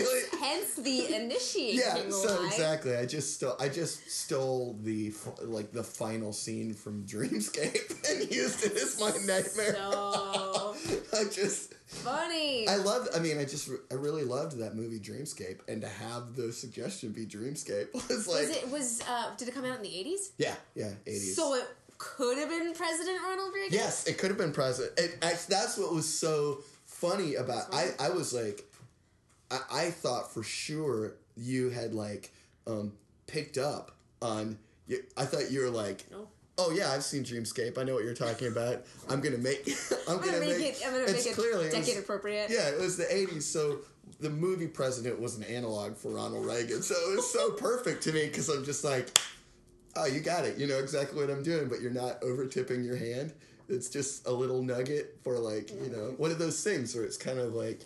Hence, 0.00 0.26
hence 0.40 0.74
the 0.76 1.14
initiating 1.14 1.78
Yeah, 1.80 2.08
so 2.10 2.34
line. 2.36 2.46
exactly. 2.46 2.96
I 2.96 3.04
just 3.06 3.34
stole. 3.34 3.54
I 3.60 3.68
just 3.68 4.10
stole 4.10 4.78
the 4.82 5.12
like 5.42 5.72
the 5.72 5.82
final 5.84 6.32
scene 6.32 6.72
from 6.74 7.04
Dreamscape 7.04 8.10
and 8.10 8.30
used 8.32 8.64
it 8.64 8.72
as 8.76 8.98
my 8.98 9.10
nightmare. 9.26 9.74
So 9.74 10.69
I 11.12 11.24
just, 11.24 11.74
funny. 11.86 12.68
I 12.68 12.76
love. 12.76 13.08
I 13.14 13.18
mean, 13.18 13.38
I 13.38 13.44
just, 13.44 13.70
I 13.90 13.94
really 13.94 14.24
loved 14.24 14.58
that 14.58 14.74
movie 14.74 15.00
Dreamscape, 15.00 15.60
and 15.68 15.80
to 15.82 15.88
have 15.88 16.36
the 16.36 16.52
suggestion 16.52 17.10
be 17.12 17.26
Dreamscape 17.26 17.92
was 18.08 18.26
like, 18.28 18.48
was 18.48 18.50
it 18.50 18.70
was 18.70 19.02
uh 19.08 19.30
did 19.36 19.48
it 19.48 19.54
come 19.54 19.64
out 19.64 19.76
in 19.76 19.82
the 19.82 19.98
eighties? 19.98 20.32
yeah, 20.38 20.54
yeah, 20.74 20.90
eighties. 21.06 21.36
So 21.36 21.54
it 21.54 21.66
could 21.98 22.38
have 22.38 22.48
been 22.48 22.72
President 22.74 23.18
Ronald 23.22 23.52
Reagan. 23.54 23.72
Yes, 23.78 24.06
it 24.06 24.18
could 24.18 24.30
have 24.30 24.38
been 24.38 24.52
president. 24.52 24.98
It, 24.98 25.20
that's 25.20 25.76
what 25.76 25.92
was 25.92 26.08
so 26.08 26.62
funny 26.86 27.34
about. 27.34 27.74
I, 27.74 27.90
I 27.98 28.10
was 28.10 28.32
like, 28.32 28.64
I, 29.50 29.60
I 29.70 29.90
thought 29.90 30.32
for 30.32 30.42
sure 30.42 31.14
you 31.36 31.70
had 31.70 31.94
like 31.94 32.32
um, 32.66 32.92
picked 33.26 33.58
up 33.58 33.92
on. 34.22 34.58
You, 34.86 35.02
I 35.16 35.24
thought 35.24 35.50
you 35.50 35.60
were 35.60 35.70
like, 35.70 36.04
No. 36.10 36.28
Oh 36.60 36.72
yeah, 36.72 36.90
I've 36.92 37.02
seen 37.02 37.24
Dreamscape. 37.24 37.78
I 37.78 37.82
know 37.84 37.94
what 37.94 38.04
you're 38.04 38.14
talking 38.14 38.48
about. 38.48 38.84
I'm 39.08 39.20
gonna 39.20 39.38
make. 39.38 39.68
I'm, 40.08 40.18
I'm 40.18 40.24
gonna 40.24 40.40
make 40.40 40.58
it. 40.60 40.82
I'm 40.86 40.92
gonna 40.92 41.04
it's 41.04 41.24
make 41.24 41.26
it 41.26 41.34
clearly 41.34 41.66
it 41.66 41.74
was- 41.74 41.86
decade 41.86 42.02
appropriate. 42.02 42.50
yeah, 42.50 42.68
it 42.68 42.78
was 42.80 42.96
the 42.96 43.04
80s, 43.04 43.42
so 43.42 43.78
the 44.20 44.30
movie 44.30 44.66
president 44.66 45.18
was 45.20 45.36
an 45.36 45.44
analog 45.44 45.96
for 45.96 46.10
Ronald 46.10 46.44
Reagan. 46.44 46.82
So 46.82 46.94
it 46.94 47.16
was 47.16 47.32
so 47.32 47.50
perfect 47.68 48.02
to 48.04 48.12
me 48.12 48.26
because 48.26 48.48
I'm 48.48 48.64
just 48.64 48.84
like, 48.84 49.18
oh, 49.96 50.04
you 50.06 50.20
got 50.20 50.44
it. 50.44 50.58
You 50.58 50.66
know 50.66 50.78
exactly 50.78 51.18
what 51.20 51.30
I'm 51.30 51.42
doing, 51.42 51.68
but 51.68 51.80
you're 51.80 51.90
not 51.92 52.22
over 52.22 52.46
tipping 52.46 52.84
your 52.84 52.96
hand. 52.96 53.32
It's 53.68 53.88
just 53.88 54.26
a 54.26 54.32
little 54.32 54.62
nugget 54.62 55.16
for 55.22 55.38
like, 55.38 55.70
you 55.70 55.90
know, 55.90 56.14
one 56.18 56.30
of 56.32 56.38
those 56.38 56.62
things 56.62 56.94
where 56.94 57.04
it's 57.04 57.16
kind 57.16 57.38
of 57.38 57.54
like, 57.54 57.80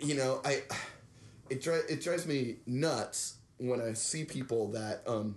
you 0.00 0.14
know, 0.16 0.40
I, 0.44 0.62
it, 1.48 1.62
dri- 1.62 1.86
it 1.88 2.02
drives 2.02 2.26
me 2.26 2.56
nuts 2.66 3.36
when 3.58 3.80
I 3.80 3.92
see 3.92 4.24
people 4.24 4.68
that 4.72 5.02
um, 5.06 5.36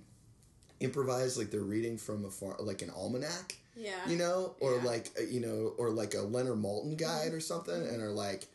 improvise 0.83 1.37
like 1.37 1.49
they're 1.51 1.61
reading 1.61 1.97
from 1.97 2.25
a 2.25 2.29
far, 2.29 2.55
like 2.59 2.81
an 2.81 2.89
almanac 2.91 3.55
Yeah. 3.75 4.07
you 4.07 4.17
know, 4.17 4.55
or 4.59 4.75
Yeah. 4.77 4.83
like 4.83 5.09
uh, 5.19 5.23
you 5.23 5.39
know, 5.39 5.73
or 5.77 5.89
like 5.89 6.13
a 6.13 6.21
Leonard 6.21 6.57
Maltin 6.61 6.97
guide 6.97 7.33
or 7.33 7.39
something, 7.39 7.73
and 7.87 8.01
are 8.01 8.11
like, 8.11 8.45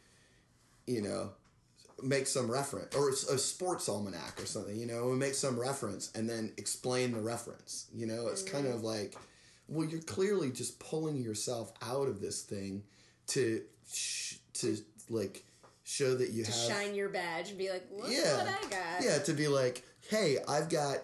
you 0.87 1.03
know, 1.03 1.31
make 2.03 2.27
some 2.29 2.51
reference 2.51 2.95
or 2.95 3.11
a 3.11 3.39
sports 3.39 3.89
almanac 3.89 4.41
or 4.41 4.47
something, 4.47 4.77
you 4.79 4.87
know, 4.87 5.11
and 5.11 5.19
make 5.19 5.35
some 5.35 5.59
reference 5.59 6.13
and 6.15 6.29
then 6.31 6.53
explain 6.57 7.13
the 7.13 7.21
reference. 7.21 7.87
You 7.93 8.07
know, 8.07 8.29
it's 8.29 8.43
kind 8.43 8.67
of 8.67 8.83
like, 8.85 9.17
well, 9.69 9.87
you're 9.89 10.01
clearly 10.03 10.51
just 10.53 10.79
pulling 10.79 11.17
yourself 11.21 11.73
out 11.83 12.07
of 12.09 12.21
this 12.21 12.43
thing 12.43 12.85
to 13.29 13.63
sh- 13.93 14.37
to 14.55 14.77
like 15.11 15.45
show 15.85 16.15
that 16.15 16.31
you 16.31 16.45
to 16.45 16.51
have 16.53 16.61
shine 16.71 16.95
your 16.95 17.09
badge 17.09 17.49
and 17.49 17.59
be 17.59 17.69
like, 17.71 17.87
look 17.91 18.07
yeah, 18.11 18.37
what 18.45 18.47
I 18.47 18.69
got. 18.71 19.03
yeah, 19.03 19.19
to 19.19 19.33
be 19.33 19.49
like, 19.49 19.83
hey, 20.09 20.39
I've 20.49 20.69
got. 20.69 20.99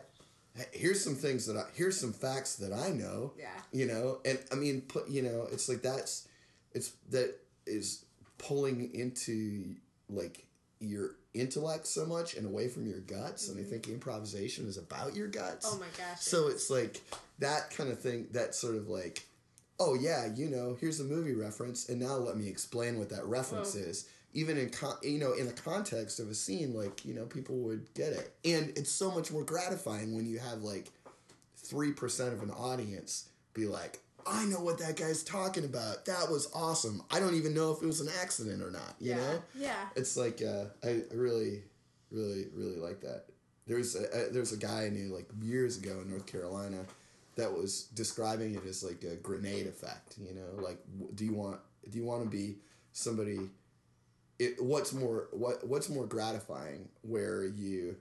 Here's 0.72 1.02
some 1.02 1.16
things 1.16 1.46
that 1.46 1.56
I. 1.56 1.64
Here's 1.74 1.98
some 1.98 2.12
facts 2.12 2.56
that 2.56 2.72
I 2.72 2.90
know. 2.90 3.32
Yeah. 3.38 3.48
You 3.72 3.86
know, 3.86 4.20
and 4.24 4.38
I 4.52 4.54
mean, 4.54 4.82
put 4.82 5.08
you 5.08 5.22
know, 5.22 5.48
it's 5.50 5.68
like 5.68 5.82
that's, 5.82 6.28
it's 6.72 6.92
that 7.10 7.34
is 7.66 8.04
pulling 8.38 8.94
into 8.94 9.74
like 10.08 10.46
your 10.78 11.16
intellect 11.32 11.86
so 11.88 12.06
much 12.06 12.36
and 12.36 12.46
away 12.46 12.68
from 12.68 12.86
your 12.86 13.00
guts, 13.00 13.48
and 13.48 13.58
I 13.58 13.68
think 13.68 13.88
improvisation 13.88 14.68
is 14.68 14.76
about 14.76 15.16
your 15.16 15.26
guts. 15.26 15.66
Mm-hmm. 15.66 15.76
Oh 15.76 15.80
my 15.80 15.86
gosh. 15.98 16.20
So 16.20 16.48
it's 16.48 16.70
like 16.70 17.00
that 17.40 17.70
kind 17.70 17.90
of 17.90 17.98
thing. 17.98 18.28
That 18.30 18.54
sort 18.54 18.76
of 18.76 18.88
like, 18.88 19.26
oh 19.80 19.94
yeah, 19.94 20.28
you 20.34 20.48
know, 20.48 20.76
here's 20.80 21.00
a 21.00 21.04
movie 21.04 21.34
reference, 21.34 21.88
and 21.88 22.00
now 22.00 22.14
let 22.14 22.36
me 22.36 22.48
explain 22.48 22.98
what 22.98 23.10
that 23.10 23.24
reference 23.26 23.74
Whoa. 23.74 23.82
is. 23.82 24.08
Even 24.34 24.58
in 24.58 24.68
con- 24.70 24.98
you 25.02 25.18
know 25.18 25.32
in 25.32 25.46
the 25.46 25.52
context 25.52 26.18
of 26.20 26.28
a 26.28 26.34
scene, 26.34 26.74
like 26.74 27.04
you 27.04 27.14
know, 27.14 27.24
people 27.24 27.56
would 27.58 27.92
get 27.94 28.12
it, 28.12 28.34
and 28.44 28.70
it's 28.76 28.90
so 28.90 29.10
much 29.10 29.30
more 29.30 29.44
gratifying 29.44 30.14
when 30.14 30.26
you 30.26 30.38
have 30.40 30.58
like 30.62 30.90
three 31.56 31.92
percent 31.92 32.32
of 32.34 32.42
an 32.42 32.50
audience 32.50 33.28
be 33.54 33.66
like, 33.66 34.00
I 34.26 34.44
know 34.46 34.58
what 34.60 34.78
that 34.78 34.96
guy's 34.96 35.22
talking 35.22 35.64
about. 35.64 36.04
That 36.06 36.28
was 36.30 36.50
awesome. 36.54 37.02
I 37.12 37.20
don't 37.20 37.34
even 37.36 37.54
know 37.54 37.70
if 37.72 37.82
it 37.82 37.86
was 37.86 38.00
an 38.00 38.08
accident 38.20 38.62
or 38.62 38.70
not. 38.70 38.94
You 39.00 39.10
Yeah. 39.10 39.16
know? 39.16 39.42
Yeah. 39.54 39.86
It's 39.96 40.16
like 40.16 40.42
uh, 40.42 40.64
I 40.82 40.88
I 40.88 41.14
really, 41.14 41.62
really, 42.10 42.46
really 42.54 42.76
like 42.76 43.00
that. 43.02 43.26
There's 43.66 43.94
a, 43.94 44.02
a 44.26 44.30
there's 44.32 44.52
a 44.52 44.56
guy 44.58 44.86
I 44.86 44.88
knew 44.88 45.14
like 45.14 45.26
years 45.42 45.78
ago 45.78 46.00
in 46.02 46.10
North 46.10 46.26
Carolina 46.26 46.84
that 47.36 47.52
was 47.52 47.84
describing 47.94 48.54
it 48.56 48.64
as 48.66 48.82
like 48.82 49.02
a 49.04 49.14
grenade 49.16 49.66
effect. 49.68 50.16
You 50.18 50.34
know, 50.34 50.60
like 50.62 50.78
do 51.14 51.24
you 51.24 51.34
want 51.34 51.60
do 51.88 51.96
you 51.98 52.04
want 52.04 52.24
to 52.24 52.28
be 52.28 52.56
somebody? 52.92 53.38
It, 54.38 54.60
what's 54.62 54.92
more 54.92 55.28
what 55.32 55.66
what's 55.66 55.88
more 55.88 56.06
gratifying 56.06 56.88
where 57.02 57.44
you 57.44 57.96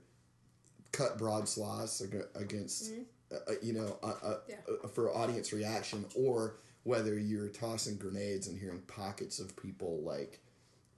cut 0.92 1.16
broad 1.18 1.48
swaths 1.48 2.02
ag- 2.02 2.26
against 2.34 2.92
uh, 3.32 3.36
uh, 3.48 3.52
you 3.62 3.72
know 3.72 3.98
uh, 4.02 4.12
uh, 4.22 4.36
Yeah. 4.48 4.56
uh, 4.84 4.88
for 4.88 5.14
audience 5.14 5.52
reaction 5.52 6.04
or 6.16 6.56
whether 6.82 7.16
you're 7.18 7.48
tossing 7.48 7.96
grenades 7.98 8.48
and 8.48 8.58
hearing 8.58 8.80
pockets 8.82 9.38
of 9.38 9.56
people 9.56 10.00
like 10.02 10.40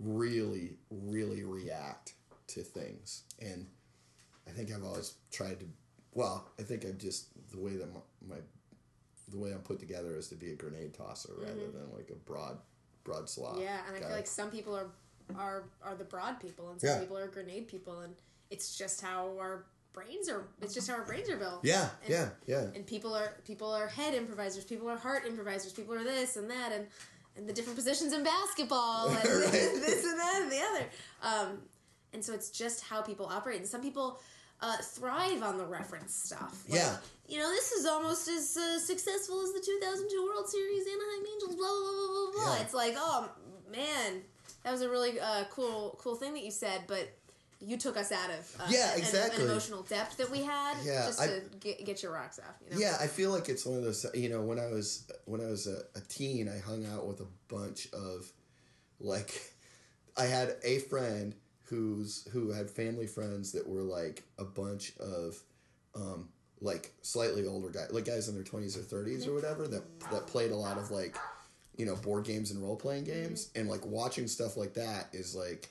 really 0.01 0.77
really 0.91 1.45
react 1.45 2.15
to 2.49 2.61
things 2.63 3.23
and 3.41 3.67
i 4.47 4.51
think 4.51 4.71
i've 4.73 4.85
always 4.85 5.15
tried 5.33 5.59
to 5.61 5.67
well 6.13 6.49
i 6.59 6.63
think 6.63 6.85
i've 6.85 6.99
just 6.99 7.29
the 7.51 7.59
way 7.59 7.77
that 7.77 7.93
my, 7.93 8.01
my 8.29 8.37
the 9.29 9.39
way 9.39 9.53
i'm 9.53 9.61
put 9.61 9.79
together 9.79 10.17
is 10.17 10.29
to 10.29 10.35
be 10.35 10.53
a 10.53 10.55
grenade 10.55 10.93
tosser 10.95 11.33
rather 11.39 11.71
than 11.73 11.91
like 11.95 12.11
a 12.11 12.15
broad 12.15 12.59
broad 13.05 13.29
swath 13.29 13.55
Mm-hmm. 13.55 13.63
Yeah, 13.63 13.81
and 13.87 13.97
I 13.97 14.01
feel 14.01 14.11
like 14.11 14.27
some 14.27 14.51
people 14.51 14.77
are 14.77 14.87
are 15.37 15.65
are 15.83 15.95
the 15.95 16.05
broad 16.05 16.39
people, 16.41 16.71
and 16.71 16.81
some 16.81 16.91
Yeah. 16.91 17.01
people 17.01 17.17
are 17.19 17.27
grenade 17.29 17.69
people, 17.69 18.01
and 18.01 18.15
it's 18.51 18.77
just 18.77 19.01
how 19.01 19.37
our 19.39 19.65
brains 19.93 20.29
are. 20.29 20.47
It's 20.61 20.75
just 20.75 20.89
how 20.89 20.95
our 20.95 21.05
brains 21.05 21.29
are 21.31 21.37
built. 21.37 21.65
yeah 21.65 21.89
And- 22.03 22.11
yeah 22.11 22.29
yeah 22.47 22.61
And 22.75 22.87
people 22.87 23.15
are 23.15 23.33
people 23.45 23.71
are 23.71 23.89
head 23.89 24.15
improvisers, 24.15 24.65
people 24.65 24.89
are 24.89 24.97
heart 24.97 25.25
improvisers, 25.27 25.73
people 25.73 25.95
are 25.95 26.05
this 26.05 26.37
and 26.37 26.51
that, 26.51 26.73
and 26.73 26.87
and 27.37 27.49
the 27.49 27.53
different 27.53 27.77
positions 27.77 28.13
in 28.13 28.23
basketball, 28.23 29.09
and 29.09 29.17
Right. 29.25 29.51
this 29.53 30.05
and 30.05 30.19
that 30.19 30.41
and 30.43 30.53
the 30.53 30.61
other. 30.61 30.87
Um, 31.23 31.63
and 32.13 32.25
so 32.25 32.33
it's 32.33 32.51
just 32.51 32.83
how 32.85 33.03
people 33.03 33.27
operate, 33.27 33.59
and 33.59 33.67
some 33.69 33.83
people. 33.83 34.21
Uh, 34.59 34.75
thrive 34.79 35.43
on 35.43 35.59
the 35.59 35.67
reference 35.67 36.15
stuff. 36.15 36.65
Like, 36.67 36.81
Yeah. 36.81 36.97
You 37.29 37.39
know, 37.41 37.51
this 37.51 37.73
is 37.73 37.85
almost 37.85 38.27
as 38.27 38.57
uh, 38.57 38.79
successful 38.81 39.43
as 39.43 39.53
the 39.53 39.61
2002 39.61 40.25
World 40.25 40.49
Series 40.49 40.87
Anaheim 40.87 41.27
Angels, 41.35 41.57
blah, 41.57 41.69
blah, 41.69 41.93
blah, 41.93 42.07
blah, 42.09 42.33
blah. 42.47 42.55
Yeah. 42.57 42.63
It's 42.63 42.73
like, 42.73 42.95
oh, 42.97 43.29
man, 43.71 44.23
that 44.67 44.73
was 44.73 44.83
a 44.83 44.91
really 44.91 45.21
uh, 45.21 45.45
cool 45.51 45.97
cool 46.03 46.17
thing 46.17 46.35
that 46.35 46.43
you 46.43 46.51
said, 46.51 46.83
but 46.89 47.09
you 47.61 47.77
took 47.79 47.97
us 47.97 48.11
out 48.13 48.31
of 48.31 48.57
uh, 48.61 48.67
Yeah, 48.69 48.93
an- 48.93 48.99
exactly. 48.99 49.45
an, 49.45 49.49
emotional 49.51 49.83
depth 49.85 50.17
that 50.19 50.29
we 50.31 50.43
had 50.43 50.75
Yeah, 50.85 51.07
just 51.07 51.21
I- 51.21 51.29
to 51.29 51.41
get, 51.61 51.87
get 51.87 52.03
your 52.03 52.13
rocks 52.13 52.39
off. 52.41 52.55
You 52.69 52.75
know? 52.75 52.81
Yeah, 52.81 52.97
I 53.01 53.07
feel 53.07 53.31
like 53.31 53.49
it's 53.49 53.65
one 53.65 53.79
of 53.79 53.85
those. 53.85 54.05
You 54.13 54.29
know, 54.29 54.43
when 54.43 54.59
I 54.59 54.67
was 54.67 55.05
when 55.25 55.41
I 55.41 55.47
was 55.47 55.67
a, 55.69 55.79
a 55.97 56.01
teen, 56.09 56.49
I 56.49 56.59
hung 56.59 56.85
out 56.87 57.07
with 57.07 57.21
a 57.21 57.27
bunch 57.49 57.89
of, 57.93 58.31
like, 59.01 59.41
I 60.17 60.25
had 60.25 60.57
a 60.65 60.79
friend 60.81 61.35
who's 61.63 62.29
who 62.33 62.51
had 62.51 62.69
family 62.69 63.07
friends 63.07 63.53
that 63.53 63.67
were 63.69 63.83
like 63.83 64.25
a 64.39 64.45
bunch 64.45 64.93
of, 64.99 65.41
um, 65.95 66.29
like 66.61 66.93
slightly 67.03 67.47
older 67.47 67.71
guys, 67.71 67.91
like 67.93 68.05
guys 68.05 68.29
in 68.29 68.35
their 68.35 68.45
twenties 68.45 68.77
or 68.77 68.81
thirties 68.83 69.27
or 69.29 69.33
whatever 69.35 69.67
that 69.69 69.83
that 70.11 70.27
played 70.27 70.51
a 70.51 70.57
lot 70.57 70.77
of 70.77 70.91
like, 70.91 71.17
you 71.77 71.87
know, 71.87 71.97
board 71.97 72.25
games 72.25 72.51
and 72.51 72.63
role 72.63 72.77
playing 72.77 73.05
mm-hmm. 73.05 73.23
games, 73.25 73.51
and 73.55 73.69
like 73.69 73.85
watching 73.87 74.27
stuff 74.27 74.57
like 74.57 74.75
that 74.75 75.09
is 75.13 75.35
like. 75.35 75.71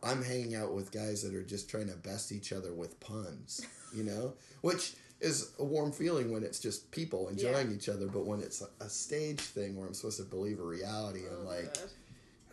I'm 0.00 0.22
hanging 0.22 0.54
out 0.54 0.74
with 0.74 0.92
guys 0.92 1.24
that 1.24 1.34
are 1.34 1.42
just 1.42 1.68
trying 1.68 1.88
to 1.88 1.96
best 1.96 2.30
each 2.30 2.52
other 2.52 2.72
with 2.72 3.00
puns, 3.00 3.66
you 3.92 4.04
know, 4.04 4.34
which 4.60 4.92
is 5.20 5.50
a 5.58 5.64
warm 5.64 5.90
feeling 5.90 6.30
when 6.32 6.44
it's 6.44 6.60
just 6.60 6.90
people 6.92 7.28
enjoying 7.28 7.70
Yeah. 7.70 7.76
each 7.76 7.88
other. 7.88 8.06
But 8.06 8.24
when 8.24 8.40
it's 8.40 8.62
a, 8.80 8.88
stage 8.88 9.40
thing 9.40 9.76
where 9.76 9.88
I'm 9.88 9.94
supposed 9.94 10.18
to 10.18 10.24
believe 10.24 10.60
a 10.60 10.62
reality, 10.62 11.22
I'm 11.28 11.44
Oh, 11.44 11.50
like, 11.50 11.76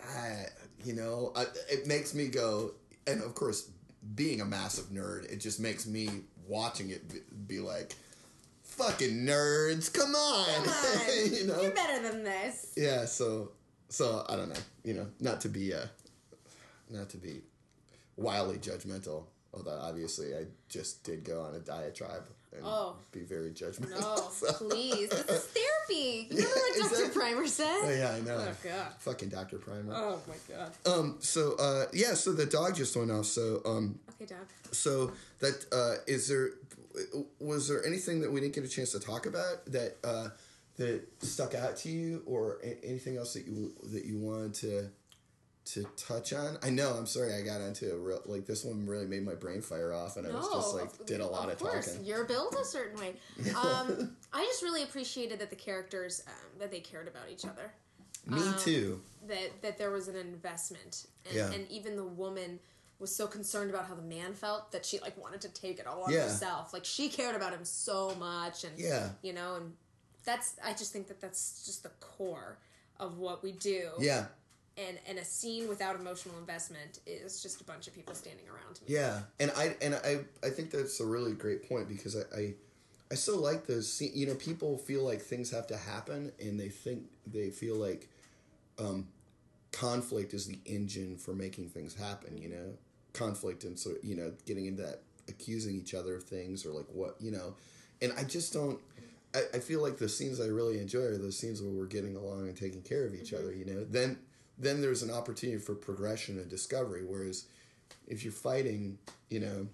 I, 0.03 0.45
ah, 0.47 0.63
you 0.83 0.93
know, 0.93 1.31
I, 1.35 1.45
it 1.69 1.85
makes 1.85 2.15
me 2.15 2.27
go, 2.27 2.71
and 3.05 3.21
of 3.21 3.35
course, 3.35 3.69
being 4.15 4.41
a 4.41 4.45
massive 4.45 4.85
nerd, 4.85 5.31
it 5.31 5.37
just 5.37 5.59
makes 5.59 5.85
me 5.85 6.09
watching 6.47 6.89
it 6.89 7.07
be, 7.07 7.19
be 7.47 7.59
like, 7.59 7.93
fucking 8.65 9.25
nerds, 9.25 9.91
come 9.93 10.13
on, 10.15 10.63
Come 10.65 10.67
on, 10.73 11.33
you 11.33 11.47
know, 11.47 11.61
you're 11.61 11.71
better 11.71 12.01
than 12.01 12.23
this. 12.23 12.73
yeah. 12.75 13.05
So, 13.05 13.51
so 13.89 14.25
I 14.27 14.35
don't 14.35 14.49
know, 14.49 14.59
you 14.83 14.93
know, 14.93 15.07
not 15.19 15.41
to 15.41 15.49
be, 15.49 15.73
uh, 15.73 15.85
not 16.89 17.09
to 17.09 17.17
be 17.17 17.41
wildly 18.17 18.57
judgmental. 18.57 19.23
Although 19.53 19.79
obviously 19.81 20.35
I 20.35 20.45
just 20.67 21.03
did 21.05 21.23
go 21.23 21.41
on 21.41 21.55
a 21.55 21.59
diatribe 21.59 22.23
and 22.53 22.61
Oh. 22.65 22.97
be 23.13 23.21
very 23.21 23.51
judgmental. 23.51 24.01
No, 24.01 24.29
so- 24.31 24.51
please, 24.67 25.09
this 25.09 25.19
is 25.29 25.43
therapy. 25.45 26.27
You 26.29 26.41
Yeah, 26.41 26.45
remember 26.45 26.81
what 26.81 26.91
Dr. 26.91 27.09
Primer 27.19 27.47
said? 27.47 27.79
Oh, 27.83 27.89
yeah, 27.89 28.11
I 28.11 28.19
know. 28.21 28.37
Oh 28.49 28.53
god. 28.63 28.87
Fucking 28.99 29.29
Dr. 29.29 29.57
Primer. 29.59 29.93
Oh 29.95 30.19
my 30.27 30.35
god. 30.53 30.71
Um. 30.85 31.15
So, 31.19 31.53
uh, 31.57 31.85
yeah. 31.93 32.15
So 32.15 32.33
the 32.33 32.45
dog 32.45 32.75
just 32.75 32.95
went 32.97 33.11
off. 33.11 33.25
So, 33.27 33.61
um. 33.65 33.97
Okay, 34.21 34.25
Doc. 34.25 34.45
So 34.71 35.13
that 35.39 35.65
uh, 35.71 36.01
is 36.05 36.27
there. 36.27 36.49
Was 37.39 37.67
there 37.67 37.85
anything 37.85 38.21
that 38.21 38.31
we 38.31 38.39
didn't 38.41 38.55
get 38.55 38.63
a 38.63 38.67
chance 38.69 38.91
to 38.91 38.99
talk 38.99 39.25
about 39.25 39.65
that 39.67 39.97
uh, 40.03 40.29
that 40.77 41.01
stuck 41.19 41.55
out 41.55 41.77
to 41.77 41.89
you, 41.89 42.23
or 42.25 42.59
a- 42.63 42.83
anything 42.85 43.17
else 43.17 43.33
that 43.33 43.45
you 43.45 43.73
that 43.91 44.05
you 44.05 44.17
wanted 44.17 44.53
to 44.55 44.89
to 45.73 45.83
touch 45.97 46.31
on? 46.33 46.57
I 46.63 46.69
know. 46.69 46.93
I'm 46.93 47.05
sorry. 47.07 47.33
I 47.33 47.41
got 47.41 47.61
into 47.61 47.91
a 47.93 47.97
real 47.97 48.21
like 48.25 48.45
this 48.45 48.63
one 48.63 48.85
really 48.85 49.05
made 49.07 49.25
my 49.25 49.35
brain 49.35 49.61
fire 49.61 49.93
off, 49.93 50.17
and 50.17 50.27
I 50.27 50.31
was 50.31 50.47
just 50.51 50.75
like 50.75 51.05
did 51.05 51.21
a 51.21 51.27
lot 51.27 51.49
of, 51.49 51.59
course. 51.59 51.87
talking. 51.93 52.05
You're 52.05 52.25
built 52.25 52.55
a 52.59 52.65
certain 52.65 52.99
way. 52.99 53.15
Um, 53.55 54.15
I 54.33 54.43
just 54.43 54.61
really 54.63 54.83
appreciated 54.83 55.39
that 55.39 55.49
the 55.49 55.55
characters 55.55 56.23
um, 56.27 56.59
that 56.59 56.71
they 56.71 56.79
cared 56.81 57.07
about 57.07 57.23
each 57.31 57.45
other. 57.45 57.71
Me 58.27 58.41
um, 58.41 58.55
too. 58.59 59.01
That 59.27 59.61
that 59.61 59.77
there 59.77 59.91
was 59.91 60.07
an 60.07 60.15
investment, 60.15 61.07
and, 61.25 61.35
Yeah. 61.35 61.51
and 61.51 61.69
even 61.71 61.95
the 61.95 62.03
woman 62.05 62.59
was 62.99 63.13
so 63.15 63.27
concerned 63.27 63.69
about 63.69 63.85
how 63.87 63.95
the 63.95 64.01
man 64.01 64.33
felt 64.33 64.71
that 64.71 64.85
she 64.85 64.99
like 64.99 65.17
wanted 65.21 65.41
to 65.41 65.49
take 65.49 65.79
it 65.79 65.87
all 65.87 66.03
on 66.03 66.13
Yeah. 66.13 66.23
herself. 66.23 66.73
Like 66.73 66.85
she 66.85 67.09
cared 67.09 67.35
about 67.35 67.53
him 67.53 67.65
so 67.65 68.15
much, 68.15 68.63
and 68.63 68.77
Yeah. 68.79 69.09
you 69.21 69.33
know, 69.33 69.55
and 69.55 69.73
that's 70.23 70.55
I 70.63 70.73
just 70.73 70.91
think 70.93 71.07
that 71.09 71.19
that's 71.21 71.65
just 71.65 71.83
the 71.83 71.89
core 71.99 72.57
of 72.99 73.17
what 73.17 73.43
we 73.43 73.51
do. 73.51 73.91
Yeah. 73.99 74.27
And 74.77 74.97
and 75.07 75.19
a 75.19 75.25
scene 75.25 75.67
without 75.69 75.95
emotional 75.95 76.37
investment 76.37 76.99
is 77.05 77.41
just 77.41 77.61
a 77.61 77.63
bunch 77.63 77.87
of 77.87 77.93
people 77.93 78.13
standing 78.15 78.47
around 78.49 78.79
me. 78.81 78.87
Yeah, 78.87 79.21
and 79.39 79.51
I 79.55 79.75
and 79.81 79.95
I 79.95 80.25
I 80.43 80.49
think 80.49 80.71
that's 80.71 80.99
a 80.99 81.05
really 81.05 81.33
great 81.33 81.67
point 81.69 81.87
because 81.87 82.15
I 82.17 82.23
I, 82.35 82.53
I 83.11 83.15
still 83.15 83.37
like 83.37 83.67
those. 83.67 83.91
scene- 83.91 84.11
You 84.15 84.25
know, 84.27 84.35
people 84.35 84.77
feel 84.77 85.03
like 85.03 85.21
things 85.21 85.51
have 85.51 85.67
to 85.67 85.77
happen, 85.77 86.31
and 86.39 86.59
they 86.59 86.69
think 86.69 87.09
they 87.27 87.51
feel 87.51 87.75
like 87.75 88.09
um, 88.77 89.07
conflict 89.71 90.33
is 90.33 90.45
the 90.47 90.59
engine 90.65 91.15
for 91.17 91.33
making 91.33 91.69
things 91.69 91.95
happen. 91.95 92.37
You 92.37 92.49
know, 92.49 92.77
conflict 93.15 93.63
and 93.63 93.77
so 93.79 93.91
you 94.03 94.15
know 94.15 94.31
getting 94.45 94.65
into 94.65 94.83
that 94.83 95.01
accusing 95.27 95.75
each 95.75 95.93
other 95.93 96.15
of 96.15 96.23
things 96.23 96.65
or 96.65 96.71
like 96.71 96.85
what 96.91 97.15
you 97.19 97.31
know, 97.31 97.55
and 98.01 98.13
I 98.17 98.23
just 98.23 98.53
don't. 98.53 98.79
I, 99.33 99.41
I 99.55 99.59
feel 99.59 99.81
like 99.81 99.97
the 99.97 100.09
scenes 100.09 100.39
I 100.39 100.47
really 100.47 100.79
enjoy 100.79 101.01
are 101.01 101.17
those 101.17 101.37
scenes 101.37 101.61
where 101.61 101.71
we're 101.71 101.85
getting 101.85 102.15
along 102.15 102.47
and 102.47 102.55
taking 102.55 102.81
care 102.81 103.05
of 103.05 103.13
each 103.13 103.31
mm-hmm. 103.31 103.43
other. 103.43 103.53
You 103.53 103.65
know, 103.65 103.85
then 103.85 104.19
then 104.57 104.81
there's 104.81 105.03
an 105.03 105.11
opportunity 105.11 105.59
for 105.59 105.75
progression 105.75 106.37
and 106.37 106.49
discovery. 106.49 107.03
Whereas 107.05 107.45
if 108.07 108.23
you're 108.23 108.33
fighting, 108.33 108.97
you 109.29 109.39
know, 109.39 109.67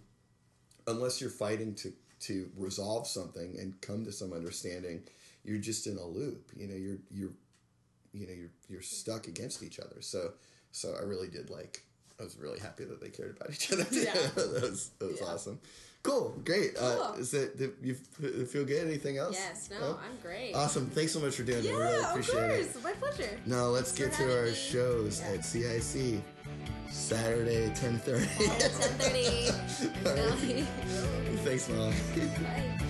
unless 0.87 1.21
you're 1.21 1.29
fighting 1.29 1.75
to 1.75 1.93
to 2.21 2.49
resolve 2.55 3.07
something 3.07 3.57
and 3.59 3.79
come 3.81 4.05
to 4.05 4.11
some 4.11 4.31
understanding, 4.31 5.01
you're 5.43 5.57
just 5.57 5.87
in 5.87 5.97
a 5.97 6.05
loop. 6.05 6.51
You 6.55 6.67
know, 6.67 6.75
you're 6.75 6.99
you're 7.11 7.33
you 8.13 8.27
know 8.27 8.33
you're 8.33 8.51
you're 8.69 8.81
stuck 8.81 9.27
against 9.27 9.63
each 9.63 9.79
other. 9.79 10.01
So 10.01 10.33
so 10.71 10.95
I 10.99 11.03
really 11.03 11.27
did 11.27 11.49
like. 11.49 11.83
I 12.21 12.23
was 12.23 12.37
really 12.37 12.59
happy 12.59 12.83
that 12.85 13.01
they 13.01 13.09
cared 13.09 13.35
about 13.35 13.49
each 13.51 13.71
other. 13.73 13.85
Yeah. 13.91 14.13
that 14.13 14.61
was 14.61 14.91
that 14.99 15.09
was 15.11 15.19
Yeah. 15.19 15.27
awesome. 15.27 15.59
Cool, 16.03 16.33
great. 16.45 16.75
Uh, 16.77 16.95
Cool. 16.95 17.13
is 17.21 17.31
that 17.31 17.57
did 17.57 17.73
you 17.81 17.95
feel 18.45 18.63
good? 18.65 18.87
Anything 18.87 19.17
else? 19.17 19.35
Yes, 19.35 19.69
no, 19.71 19.79
No? 19.79 19.99
I'm 20.03 20.17
great. 20.21 20.53
Awesome. 20.55 20.87
Thanks 20.87 21.11
so 21.13 21.19
much 21.19 21.35
for 21.35 21.43
doing 21.43 21.59
it. 21.59 21.65
Yeah, 21.65 21.71
We 21.73 21.77
really 21.81 21.97
of 21.97 22.09
appreciate 22.11 22.37
it. 22.51 22.71
course. 22.73 22.83
My 22.83 22.93
pleasure. 22.93 23.39
Now 23.45 23.65
let's 23.65 23.91
Thanks 23.91 24.17
get 24.17 24.25
to 24.27 24.37
our 24.39 24.45
me. 24.45 24.53
shows 24.53 25.19
Yeah. 25.21 25.31
at 25.33 25.45
CIC. 25.45 26.23
Saturday, 26.91 27.71
ten 27.75 27.97
thirty. 27.99 28.25
Ten 28.37 29.93
thirty. 30.03 30.61
Thanks, 31.45 31.69
Mom. 31.69 31.93
Bye. 32.43 32.85